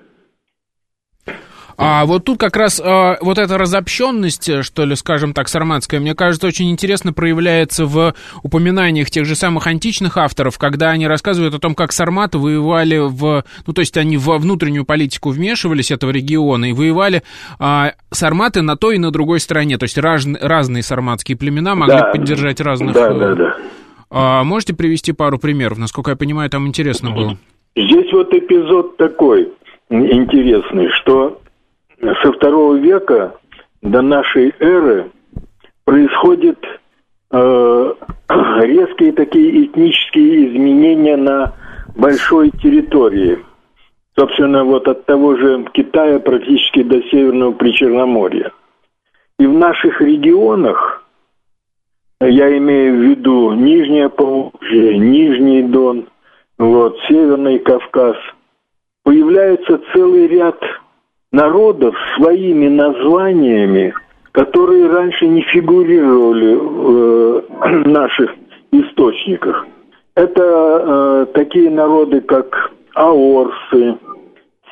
[1.80, 6.00] А вот тут как раз а, вот эта разобщенность, э, что ли, скажем так, сарматская,
[6.00, 11.54] мне кажется, очень интересно проявляется в упоминаниях тех же самых античных авторов, когда они рассказывают
[11.54, 13.44] о том, как сарматы воевали в...
[13.64, 17.22] Ну, то есть они во внутреннюю политику вмешивались этого региона и воевали
[17.60, 19.78] а, сарматы на той и на другой стороне.
[19.78, 22.94] То есть раз, разные сарматские племена могли да, поддержать разных...
[22.94, 23.56] Да, да, да.
[24.10, 25.78] А, можете привести пару примеров?
[25.78, 27.38] Насколько я понимаю, там интересно было.
[27.76, 29.52] Здесь вот эпизод такой
[29.90, 31.40] интересный, что
[32.00, 33.34] со второго века
[33.82, 35.10] до нашей эры
[35.84, 36.58] происходят
[37.30, 37.94] э,
[38.62, 41.54] резкие такие этнические изменения на
[41.96, 43.38] большой территории.
[44.16, 48.50] Собственно, вот от того же Китая практически до Северного Причерноморья.
[49.38, 51.04] И в наших регионах,
[52.20, 56.08] я имею в виду Нижнее Поволжье, Нижний Дон,
[56.58, 58.16] вот, Северный Кавказ,
[59.04, 60.58] появляется целый ряд
[61.32, 63.94] народов своими названиями,
[64.32, 68.30] которые раньше не фигурировали в э, наших
[68.72, 69.66] источниках.
[70.14, 73.96] Это э, такие народы, как аорсы,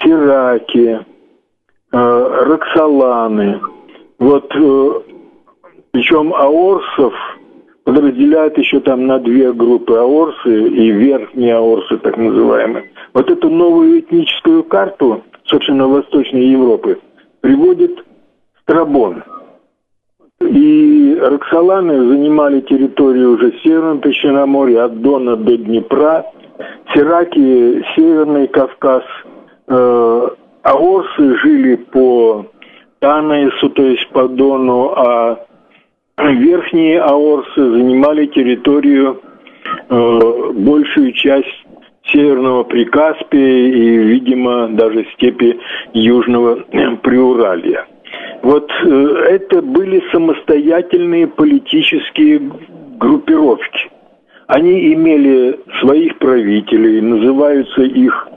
[0.03, 1.01] сираки,
[1.93, 3.61] э, роксоланы.
[4.19, 4.93] Вот, э,
[5.93, 7.15] причем аорсов
[7.85, 12.91] подразделяют еще там на две группы аорсы и верхние аорсы, так называемые.
[13.15, 16.99] Вот эту новую этническую карту– собственно, Восточной Европы,
[17.41, 18.05] приводит
[18.63, 19.23] Страбон.
[20.41, 26.27] И Роксоланы занимали территорию уже Северного Причерноморья, от Дона до Днепра,
[26.93, 29.03] Сираки, Северный Кавказ,
[29.69, 30.29] э,
[30.63, 32.47] Аорсы жили по
[32.99, 35.47] Танаису, то есть по Дону, а
[36.19, 39.21] верхние Аорсы занимали территорию,
[39.89, 41.66] э, большую часть
[42.13, 45.59] Северного Прикаспия и, видимо, даже степи
[45.93, 46.57] Южного
[47.03, 47.87] Приуралья.
[48.43, 48.89] Вот э,
[49.31, 52.41] это были самостоятельные политические
[52.99, 53.91] группировки.
[54.47, 58.29] Они имели своих правителей, называются их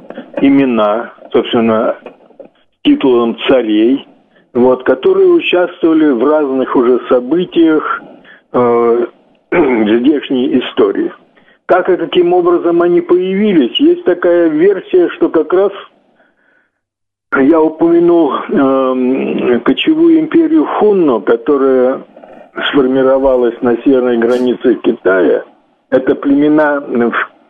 [0.41, 1.97] имена, собственно,
[2.83, 4.07] титулом царей,
[4.53, 8.01] вот, которые участвовали в разных уже событиях
[8.51, 9.05] э,
[9.51, 11.11] здешней истории.
[11.69, 15.71] Как и каким образом они появились, есть такая версия, что как раз
[17.37, 22.01] я упомянул э, кочевую империю Хунно, которая
[22.69, 25.43] сформировалась на северной границе Китая.
[25.91, 26.81] Это племена,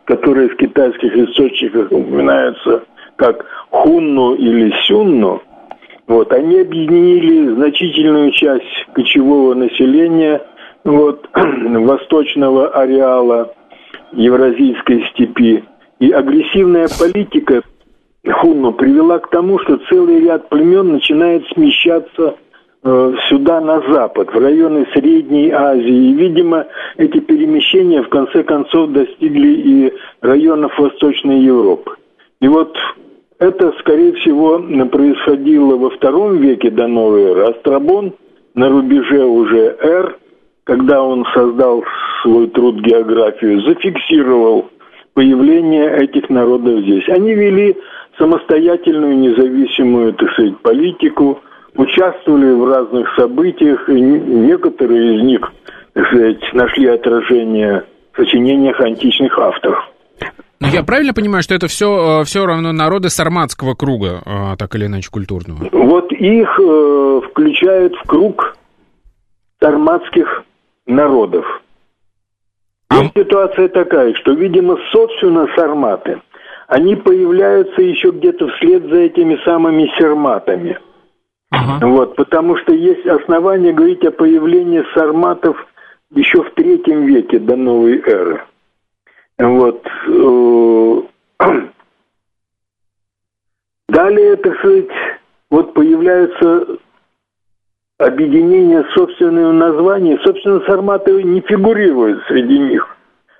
[0.04, 2.82] которые в китайских источниках упоминаются
[3.16, 5.40] как Хунну или Сюнну.
[6.08, 10.42] Вот, они объединили значительную часть кочевого населения
[10.84, 13.54] вот, восточного ареала
[14.12, 15.64] Евразийской степи.
[15.98, 17.62] И агрессивная политика
[18.26, 22.36] Хунну привела к тому, что целый ряд племен начинает смещаться
[22.82, 26.10] э, сюда на запад, в районы Средней Азии.
[26.10, 31.92] И, видимо, эти перемещения в конце концов достигли и районов Восточной Европы.
[32.40, 32.76] И вот
[33.38, 37.42] это, скорее всего, происходило во втором веке до новой эры.
[37.50, 38.12] Астрабон
[38.54, 40.18] на рубеже уже Р,
[40.70, 41.82] когда он создал
[42.22, 44.70] свой труд географию, зафиксировал
[45.14, 47.08] появление этих народов здесь.
[47.08, 47.76] Они вели
[48.16, 51.40] самостоятельную, независимую, так сказать, политику,
[51.74, 55.40] участвовали в разных событиях, и некоторые из них,
[55.92, 59.80] так сказать, нашли отражение в сочинениях античных авторов.
[60.60, 64.72] Но я правильно понимаю, что это все, э, все равно народы сарматского круга, э, так
[64.76, 65.68] или иначе, культурного?
[65.72, 68.54] Вот их э, включают в круг
[69.60, 70.44] сарматских
[70.90, 71.46] народов.
[72.88, 73.04] А...
[73.16, 76.20] ситуация такая, что, видимо, собственно, сарматы,
[76.68, 80.78] они появляются еще где-то вслед за этими самыми серматами.
[81.50, 81.86] Ага.
[81.86, 85.56] Вот, потому что есть основания говорить о появлении сарматов
[86.12, 88.42] еще в третьем веке до новой эры.
[89.38, 89.84] Вот.
[90.06, 91.02] Э,
[93.88, 94.88] далее, так сказать,
[95.50, 96.78] вот появляются
[98.00, 100.18] объединения собственного названия.
[100.24, 102.96] Собственно, сарматы не фигурируют среди них.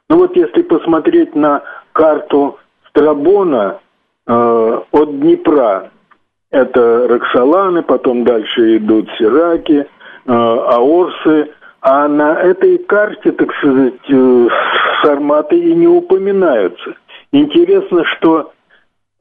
[0.09, 2.59] Но вот если посмотреть на карту
[2.89, 3.79] Страбона
[4.27, 5.91] э, от Днепра,
[6.51, 9.87] это Роксоланы, потом дальше идут Сираки, э,
[10.27, 11.51] Аорсы,
[11.81, 14.49] а на этой карте, так сказать, э,
[15.03, 16.95] сарматы и не упоминаются.
[17.33, 18.53] Интересно, что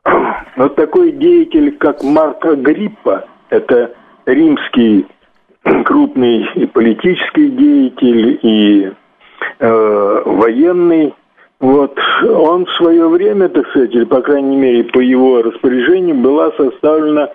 [0.57, 3.93] вот такой деятель, как Марк Агриппа, это
[4.25, 5.07] римский
[5.85, 8.91] крупный и политический деятель, и
[9.59, 11.13] э, военный,
[11.59, 16.51] вот, он в свое время, так сказать, или, по крайней мере, по его распоряжению была
[16.51, 17.29] составлена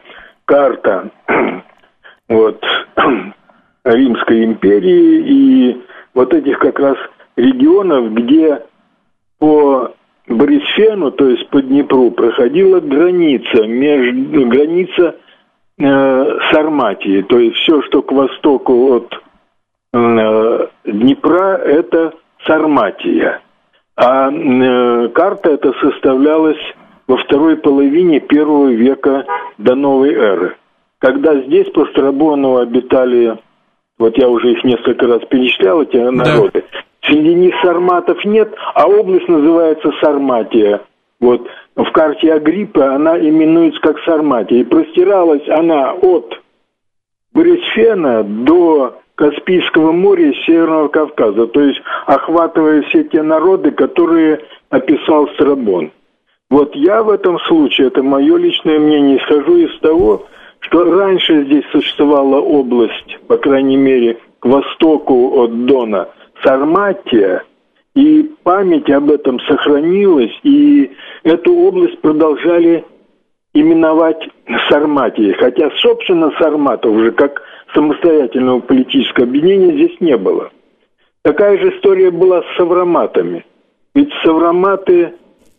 [0.47, 1.11] карта
[2.29, 2.65] вот,
[3.85, 6.97] Римской империи и вот этих как раз
[7.37, 8.63] регионов, где
[9.39, 9.93] по
[10.27, 15.17] Борисфену, то есть по Днепру, проходила граница, между, граница
[15.79, 17.23] э, Сарматии.
[17.23, 19.15] То есть все, что к востоку от
[19.93, 22.15] э, Днепра, это
[22.47, 23.41] Сарматия.
[23.97, 26.61] А э, карта эта составлялась
[27.07, 29.25] во второй половине первого века
[29.59, 30.57] до новой эры.
[30.99, 33.39] Когда здесь по Страбону обитали
[33.99, 36.65] вот я уже их несколько раз перечислял, эти народы.
[36.73, 36.79] Да.
[37.03, 40.81] Среди них сарматов нет, а область называется Сарматия.
[41.21, 41.47] Вот
[41.77, 44.61] в карте Агриппа она именуется как Сарматия.
[44.61, 46.41] И простиралась она от
[47.33, 55.29] Борисфена до Каспийского моря и Северного Кавказа, то есть охватывая все те народы, которые описал
[55.35, 55.93] Страбон.
[56.51, 60.27] Вот я в этом случае, это мое личное мнение, исхожу из того,
[60.61, 66.09] что раньше здесь существовала область, по крайней мере, к востоку от Дона,
[66.43, 67.45] Сарматия,
[67.95, 70.91] и память об этом сохранилась, и
[71.23, 72.85] эту область продолжали
[73.53, 74.29] именовать
[74.69, 77.43] Сарматией, хотя, собственно, Сарматов уже как
[77.73, 80.51] самостоятельного политического объединения здесь не было.
[81.23, 83.45] Такая же история была с Савраматами.
[83.95, 85.15] Ведь Савраматы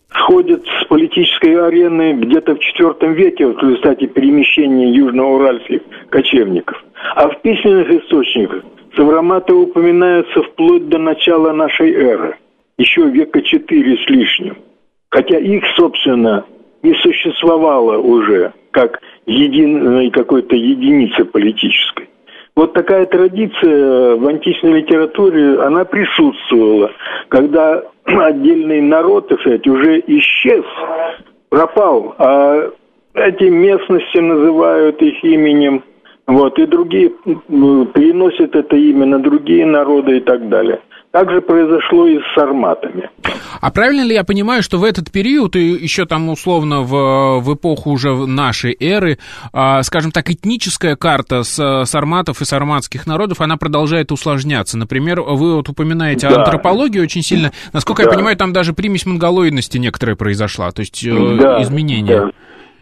[0.10, 6.84] сходят с политической арены где-то в IV веке в результате перемещения южноуральских кочевников.
[7.16, 8.64] А в письменных источниках
[8.96, 12.38] Савраматы упоминаются вплоть до начала нашей эры,
[12.78, 14.58] еще века четыре с лишним.
[15.10, 16.46] Хотя их, собственно,
[16.82, 22.10] не существовало уже как единой какой-то единицы политической.
[22.56, 26.92] Вот такая традиция в античной литературе, она присутствовала,
[27.28, 30.64] когда отдельный народ, так сказать, уже исчез,
[31.50, 32.72] пропал, а
[33.14, 35.84] эти местности называют их именем,
[36.28, 40.82] вот, и другие переносят это имя на другие народы и так далее.
[41.12, 43.10] Так же произошло и с сарматами.
[43.62, 47.54] А правильно ли я понимаю, что в этот период, и еще там условно в, в
[47.54, 49.18] эпоху уже нашей эры,
[49.54, 54.78] э, скажем так, этническая карта с сарматов и сарматских народов, она продолжает усложняться?
[54.78, 56.40] Например, вы вот упоминаете да.
[56.40, 57.54] антропологию очень сильно.
[57.72, 58.10] Насколько да.
[58.10, 61.62] я понимаю, там даже примесь монголоидности некоторая произошла, то есть э, да.
[61.62, 62.26] изменения.
[62.26, 62.32] Да.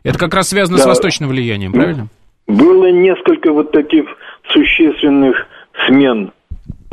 [0.03, 0.83] Это как раз связано да.
[0.83, 2.07] с восточным влиянием, правильно?
[2.47, 4.05] Было несколько вот таких
[4.49, 5.47] существенных
[5.87, 6.31] смен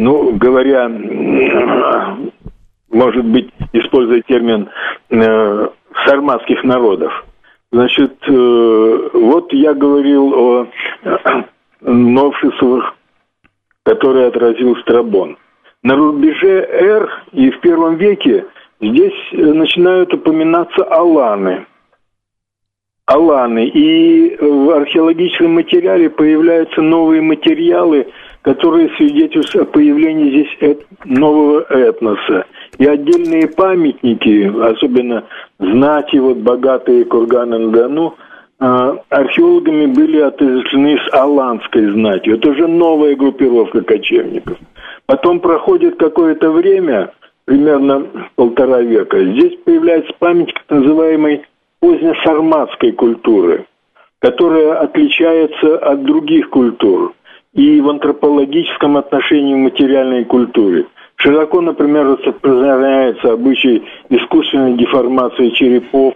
[0.00, 0.88] ну, говоря,
[2.90, 4.70] может быть, используя термин
[5.10, 5.68] э,
[6.06, 7.12] сарматских народов.
[7.70, 10.66] Значит, э, вот я говорил о
[11.02, 11.16] э,
[11.82, 12.94] новшествах,
[13.84, 15.36] которые отразил Страбон.
[15.82, 18.46] На рубеже Р и в первом веке
[18.80, 21.66] здесь начинают упоминаться аланы.
[23.10, 23.66] Аланы.
[23.66, 28.06] И в археологическом материале появляются новые материалы,
[28.42, 32.46] которые свидетельствуют о появлении здесь эт- нового этноса.
[32.78, 35.24] И отдельные памятники, особенно
[35.58, 38.14] знати, вот богатые курганы на Дону,
[38.60, 42.36] а, археологами были отождествлены с аланской знатью.
[42.36, 44.56] Это уже новая группировка кочевников.
[45.06, 47.10] Потом проходит какое-то время,
[47.44, 48.06] примерно
[48.36, 51.42] полтора века, здесь появляется памятник так называемой
[51.80, 53.66] позднесарматской культуры,
[54.20, 57.14] которая отличается от других культур
[57.54, 60.86] и в антропологическом отношении в материальной культуре.
[61.16, 66.14] Широко, например, распространяется обычай искусственной деформации черепов,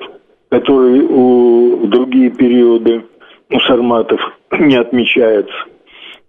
[0.48, 3.04] который у, другие периоды
[3.50, 4.20] у сарматов
[4.58, 5.54] не отмечается.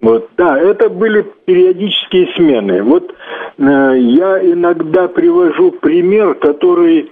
[0.01, 2.83] Вот, да, это были периодические смены.
[2.83, 3.11] Вот
[3.57, 3.61] э,
[3.97, 7.09] я иногда привожу пример, который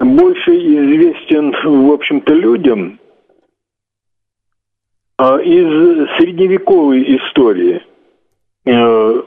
[0.00, 1.54] больше известен,
[1.86, 2.98] в общем-то, людям
[5.18, 7.82] э, из средневековой истории,
[8.66, 9.22] э,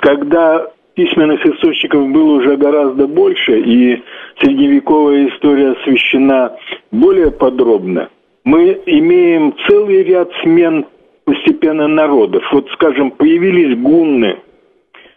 [0.00, 4.02] когда письменных источников было уже гораздо больше, и
[4.40, 6.56] средневековая история освещена
[6.90, 8.10] более подробно.
[8.44, 10.86] Мы имеем целый ряд смен
[11.24, 12.42] постепенно народов.
[12.52, 14.40] Вот, скажем, появились гунны,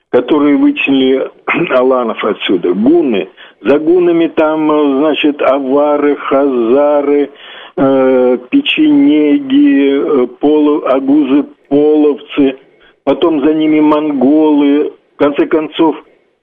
[0.10, 1.30] которые вытянули
[1.76, 2.74] аланов отсюда.
[2.74, 3.30] Гунны.
[3.64, 7.32] За гуннами там, значит, авары, хазары,
[7.78, 12.58] э, печенеги, э, полов, агузы, половцы.
[13.06, 14.92] Потом за ними монголы.
[15.16, 15.96] В конце концов,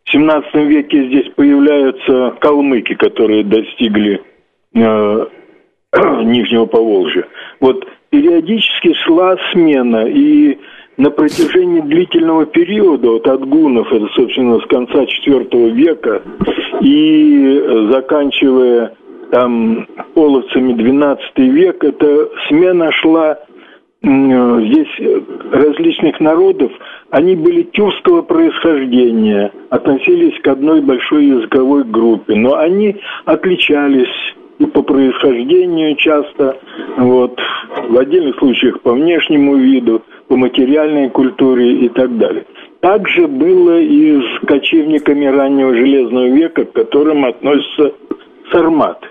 [0.04, 4.22] в 17 веке здесь появляются калмыки, которые достигли
[4.74, 5.26] э,
[6.24, 7.26] Нижнего Поволжья.
[7.60, 10.58] Вот периодически шла смена, и
[11.00, 16.22] на протяжении длительного периода, от гунов, это, собственно, с конца IV века,
[16.82, 18.92] и заканчивая
[19.30, 23.38] там половцами XII век, эта смена шла
[24.02, 25.22] здесь
[25.52, 26.70] различных народов,
[27.08, 34.82] они были тюркского происхождения, относились к одной большой языковой группе, но они отличались и по
[34.82, 36.58] происхождению часто,
[36.98, 37.40] вот,
[37.88, 42.46] в отдельных случаях по внешнему виду, по материальной культуре и так далее.
[42.78, 47.92] Также было и с кочевниками раннего Железного века, к которым относятся
[48.52, 49.08] сарматы.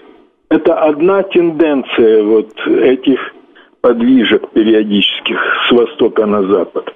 [0.49, 3.19] Это одна тенденция вот этих
[3.81, 6.89] подвижек периодических с востока на запад.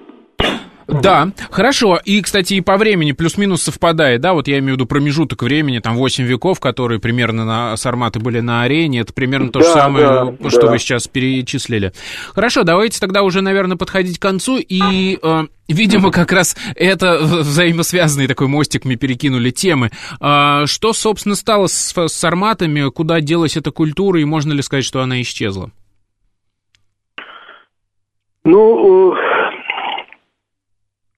[0.87, 1.99] Да, хорошо.
[2.03, 5.79] И, кстати, и по времени плюс-минус совпадает, да, вот я имею в виду промежуток времени,
[5.79, 9.71] там 8 веков, которые примерно на Сарматы были на арене, это примерно то да, же
[9.71, 10.71] самое, да, что да.
[10.71, 11.93] вы сейчас перечислили.
[12.33, 18.27] Хорошо, давайте тогда уже, наверное, подходить к концу, и, э, видимо, как раз это взаимосвязанный
[18.27, 19.91] такой мостик мы перекинули темы.
[20.19, 24.85] Э, что, собственно, стало с, с Сарматами, куда делась эта культура, и можно ли сказать,
[24.85, 25.71] что она исчезла?
[28.45, 29.15] Ну,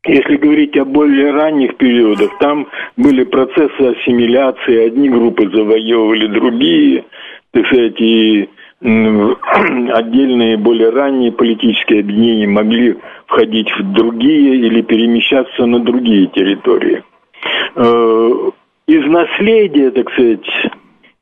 [0.07, 7.05] если говорить о более ранних периодах, там были процессы ассимиляции, одни группы завоевывали другие,
[7.51, 8.49] так сказать, и
[8.81, 17.03] отдельные более ранние политические объединения могли входить в другие или перемещаться на другие территории.
[17.75, 18.51] Э,
[18.87, 20.47] из наследия, так сказать,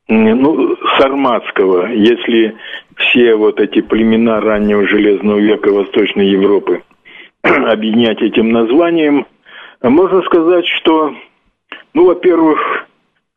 [0.08, 2.54] ну, сарматского, если
[2.96, 6.82] все вот эти племена раннего Железного века Восточной Европы–
[7.70, 9.26] объединять этим названием.
[9.82, 11.14] Можно сказать, что,
[11.92, 12.86] ну, во-первых,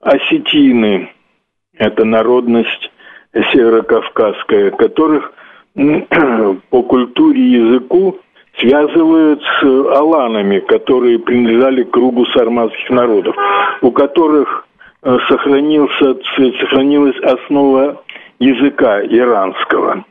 [0.01, 1.11] осетины–
[1.77, 2.91] это народность
[3.33, 5.33] северокавказская, которых
[5.75, 8.17] по культуре и языку
[8.59, 13.35] связывают с аланами, которые принадлежали к кругу сарматских народов,
[13.81, 14.67] у которых
[15.03, 18.01] э, сохранился, сохранилась основа
[18.39, 20.05] языка иранского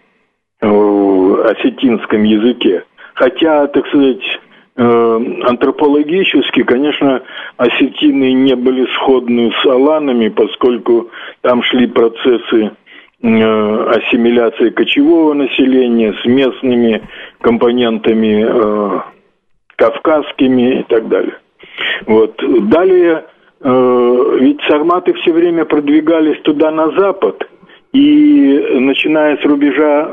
[0.60, 2.84] в осетинском языке–
[3.16, 4.22] Хотя, так сказать,
[4.76, 7.22] э, антропологически, конечно,
[7.56, 11.08] осетины не были сходны с аланами, поскольку
[11.40, 12.72] там шли процессы
[13.22, 17.08] э, ассимиляции кочевого населения с местными
[17.40, 19.00] компонентами э,
[19.76, 21.38] кавказскими и так далее.
[22.06, 22.38] Вот.
[22.68, 23.24] Далее,
[23.60, 27.48] ведь сарматы все время продвигались туда на запад,
[27.92, 30.12] и начиная с рубежа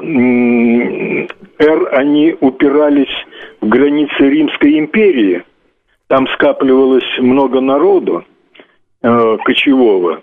[1.63, 3.13] Р, они упирались
[3.61, 5.43] в границы Римской империи.
[6.07, 8.25] Там скапливалось много народу
[9.01, 10.21] э, кочевого.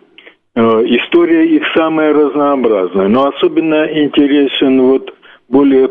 [0.55, 3.09] Э, история их самая разнообразная.
[3.09, 5.15] Но особенно интересен вот
[5.49, 5.91] более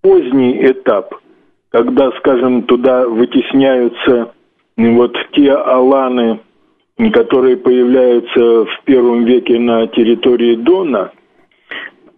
[0.00, 1.14] поздний этап,
[1.70, 4.32] когда, скажем, туда вытесняются
[4.76, 6.40] вот те аланы,
[7.12, 11.12] которые появляются в первом веке на территории Дона,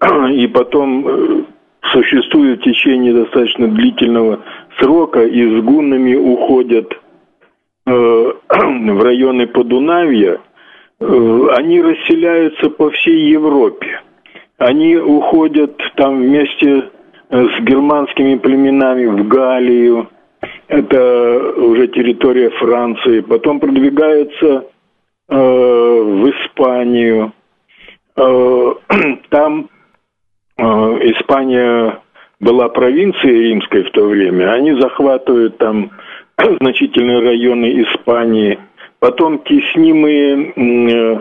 [0.33, 1.43] и потом э,
[1.91, 4.41] существует в течение достаточно длительного
[4.79, 6.93] срока, и с гуннами уходят
[7.87, 7.91] э,
[8.49, 10.41] в районы Подунавья,
[11.01, 14.01] э, они расселяются по всей Европе.
[14.59, 16.91] Они уходят там вместе
[17.31, 20.09] с германскими племенами в Галлию,
[20.69, 24.67] это уже территория Франции, потом продвигаются
[25.29, 27.33] э, в Испанию,
[28.17, 28.75] э,
[29.31, 29.82] там э,
[30.59, 32.01] Испания
[32.41, 35.91] была провинцией римской в то время, они захватывают там
[36.61, 38.59] значительные районы Испании,
[38.99, 41.19] потом теснимые э,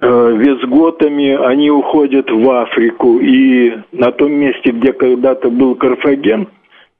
[0.00, 6.48] э, визготами они уходят в Африку, и на том месте, где когда-то был Карфаген,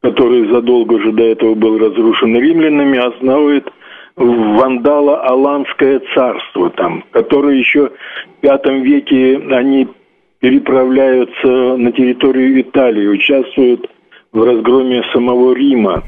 [0.02, 3.70] который задолго же до этого был разрушен римлянами, основывает
[4.16, 7.90] вандало-аланское царство там, которое еще
[8.42, 9.88] в V веке они
[10.40, 13.88] переправляются на территорию Италии, участвуют
[14.32, 16.02] в разгроме самого Рима.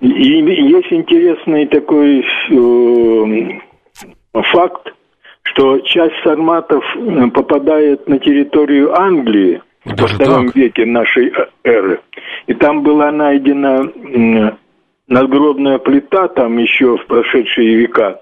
[0.00, 3.58] И есть интересный такой э,
[4.32, 4.94] факт,
[5.42, 6.84] что часть сарматов
[7.34, 10.56] попадает на территорию Англии Даже во втором так?
[10.56, 11.32] веке нашей
[11.64, 12.00] эры.
[12.46, 13.90] И там была найдена
[15.08, 18.20] надгробная плита, там еще в прошедшие века,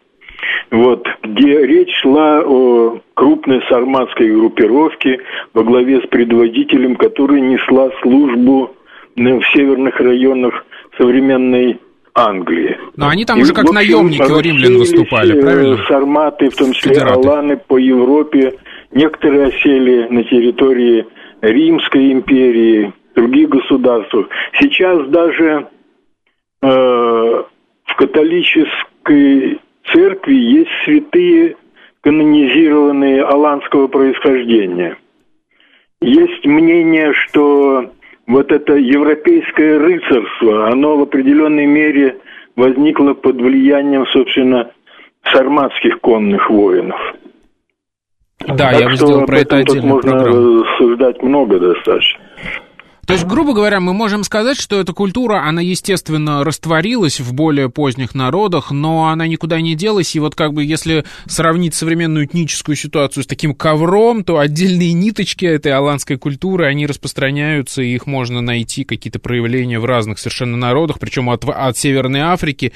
[0.71, 5.19] вот, где речь шла о крупной сарматской группировке
[5.55, 8.75] во главе с предводителем, который несла службу
[9.17, 10.67] в северных районах
[10.99, 11.81] современной
[12.15, 12.77] Англии.
[12.97, 15.77] Но они там и, уже как общем, наемники у римлян выступали, правильно?
[15.87, 17.29] Сарматы, в том числе Федераты.
[17.29, 18.55] аланы по Европе.
[18.93, 21.07] Некоторые осели на территории
[21.43, 24.29] Римской империи, других государствах.
[24.59, 25.69] Сейчас даже
[26.63, 29.61] э, в католической
[29.93, 31.57] церкви есть святые,
[32.03, 34.97] канонизированные аланского происхождения.
[36.01, 37.91] Есть мнение, что
[38.27, 42.19] вот это европейское рыцарство, оно в определенной мере
[42.55, 44.71] возникло под влиянием, собственно,
[45.33, 47.01] сарматских конных воинов.
[48.47, 50.63] Да, так я бы сделал про это отдельную можно программу.
[50.63, 52.26] рассуждать много достаточно.
[53.07, 57.71] То есть, грубо говоря, мы можем сказать, что эта культура, она, естественно, растворилась в более
[57.71, 62.75] поздних народах, но она никуда не делась, и вот как бы если сравнить современную этническую
[62.75, 68.41] ситуацию с таким ковром, то отдельные ниточки этой аланской культуры, они распространяются, и их можно
[68.41, 72.73] найти, какие-то проявления в разных совершенно народах, причем от, от Северной Африки,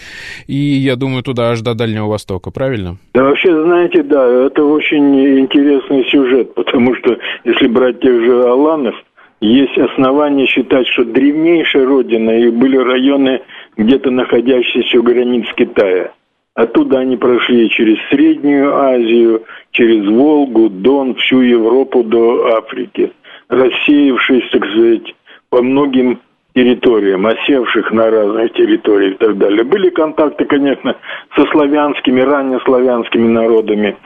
[0.46, 2.98] и, я думаю, туда аж до Дальнего Востока, правильно?
[3.14, 8.94] Да, вообще, знаете, да, это очень интересный сюжет, потому что если брать тех же аланов,
[9.40, 13.40] есть основания считать, что древнейшая родина и были районы,
[13.76, 16.12] где-то находящиеся у границ Китая.
[16.54, 23.12] Оттуда они прошли через Среднюю Азию, через Волгу, Дон, всю Европу до Африки,
[23.48, 25.14] рассеявшись, так сказать,
[25.48, 26.20] по многим
[26.54, 29.64] территориям, осевших на разных территориях и так далее.
[29.64, 30.96] Были контакты, конечно,
[31.36, 33.96] со славянскими, раннеславянскими народами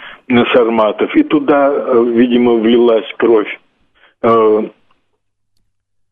[0.53, 3.59] сарматов, и туда, э, видимо, влилась кровь
[4.23, 4.63] э,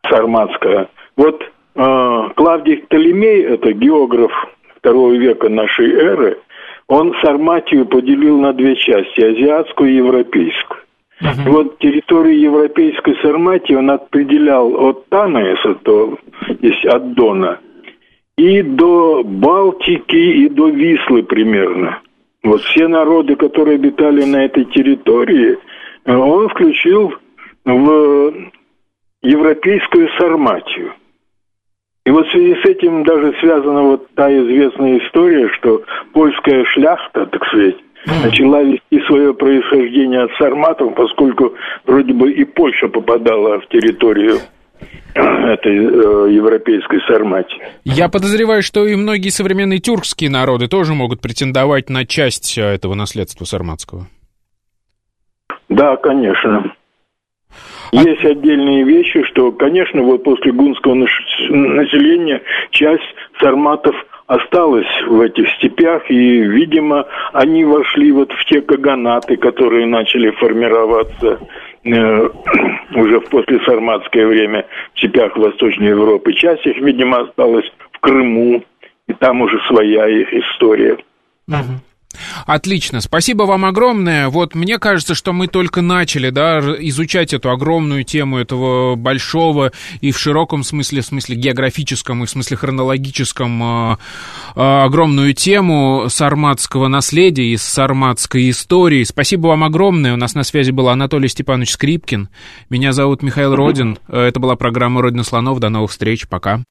[0.08, 0.88] сарматская.
[1.16, 4.32] Вот э, Клавдий Птолемей, это географ
[4.76, 6.38] второго века нашей эры,
[6.88, 10.80] он Сарматию поделил на две части, азиатскую и европейскую.
[11.22, 11.46] Uh-huh.
[11.46, 16.18] И вот территорию европейской Сарматии он определял от Танаеса, то
[16.60, 17.60] есть от Дона,
[18.36, 22.00] и до Балтики, и до Вислы примерно.
[22.42, 25.58] Вот все народы, которые обитали на этой территории,
[26.06, 27.14] он включил
[27.64, 28.34] в
[29.22, 30.94] европейскую Сарматию.
[32.04, 37.26] И вот в связи с этим даже связана вот та известная история, что польская шляхта,
[37.26, 37.76] так сказать,
[38.24, 41.54] начала вести свое происхождение от сарматов, поскольку
[41.86, 44.38] вроде бы и Польша попадала в территорию
[45.14, 47.62] этой э, европейской Сарматии.
[47.84, 52.94] Я подозреваю, что и многие современные тюркские народы тоже могут претендовать на часть э, этого
[52.94, 54.06] наследства сарматского.
[55.68, 56.74] Да, конечно.
[57.92, 62.40] Есть отдельные вещи, что, конечно, вот после гунского населения
[62.70, 63.02] часть
[63.38, 63.94] сарматов
[64.26, 71.38] осталась в этих степях, и, видимо, они вошли вот в те каганаты, которые начали формироваться
[71.84, 71.90] э,
[72.94, 74.64] уже в послесарматское время
[74.94, 76.32] в степях Восточной Европы.
[76.32, 78.64] Часть их, видимо, осталась в Крыму,
[79.06, 80.96] и там уже своя их история.
[81.46, 81.91] Угу.
[82.46, 84.28] Отлично, спасибо вам огромное.
[84.28, 90.12] Вот мне кажется, что мы только начали, да, изучать эту огромную тему этого большого и
[90.12, 93.96] в широком смысле, в смысле географическом и в смысле хронологическом э,
[94.56, 99.04] э, огромную тему сарматского наследия и сарматской истории.
[99.04, 100.14] Спасибо вам огромное.
[100.14, 102.28] У нас на связи был Анатолий Степанович Скрипкин.
[102.70, 103.98] Меня зовут Михаил Родин.
[104.08, 105.60] Это была программа «Родина слонов».
[105.60, 106.26] До новых встреч.
[106.28, 106.62] Пока.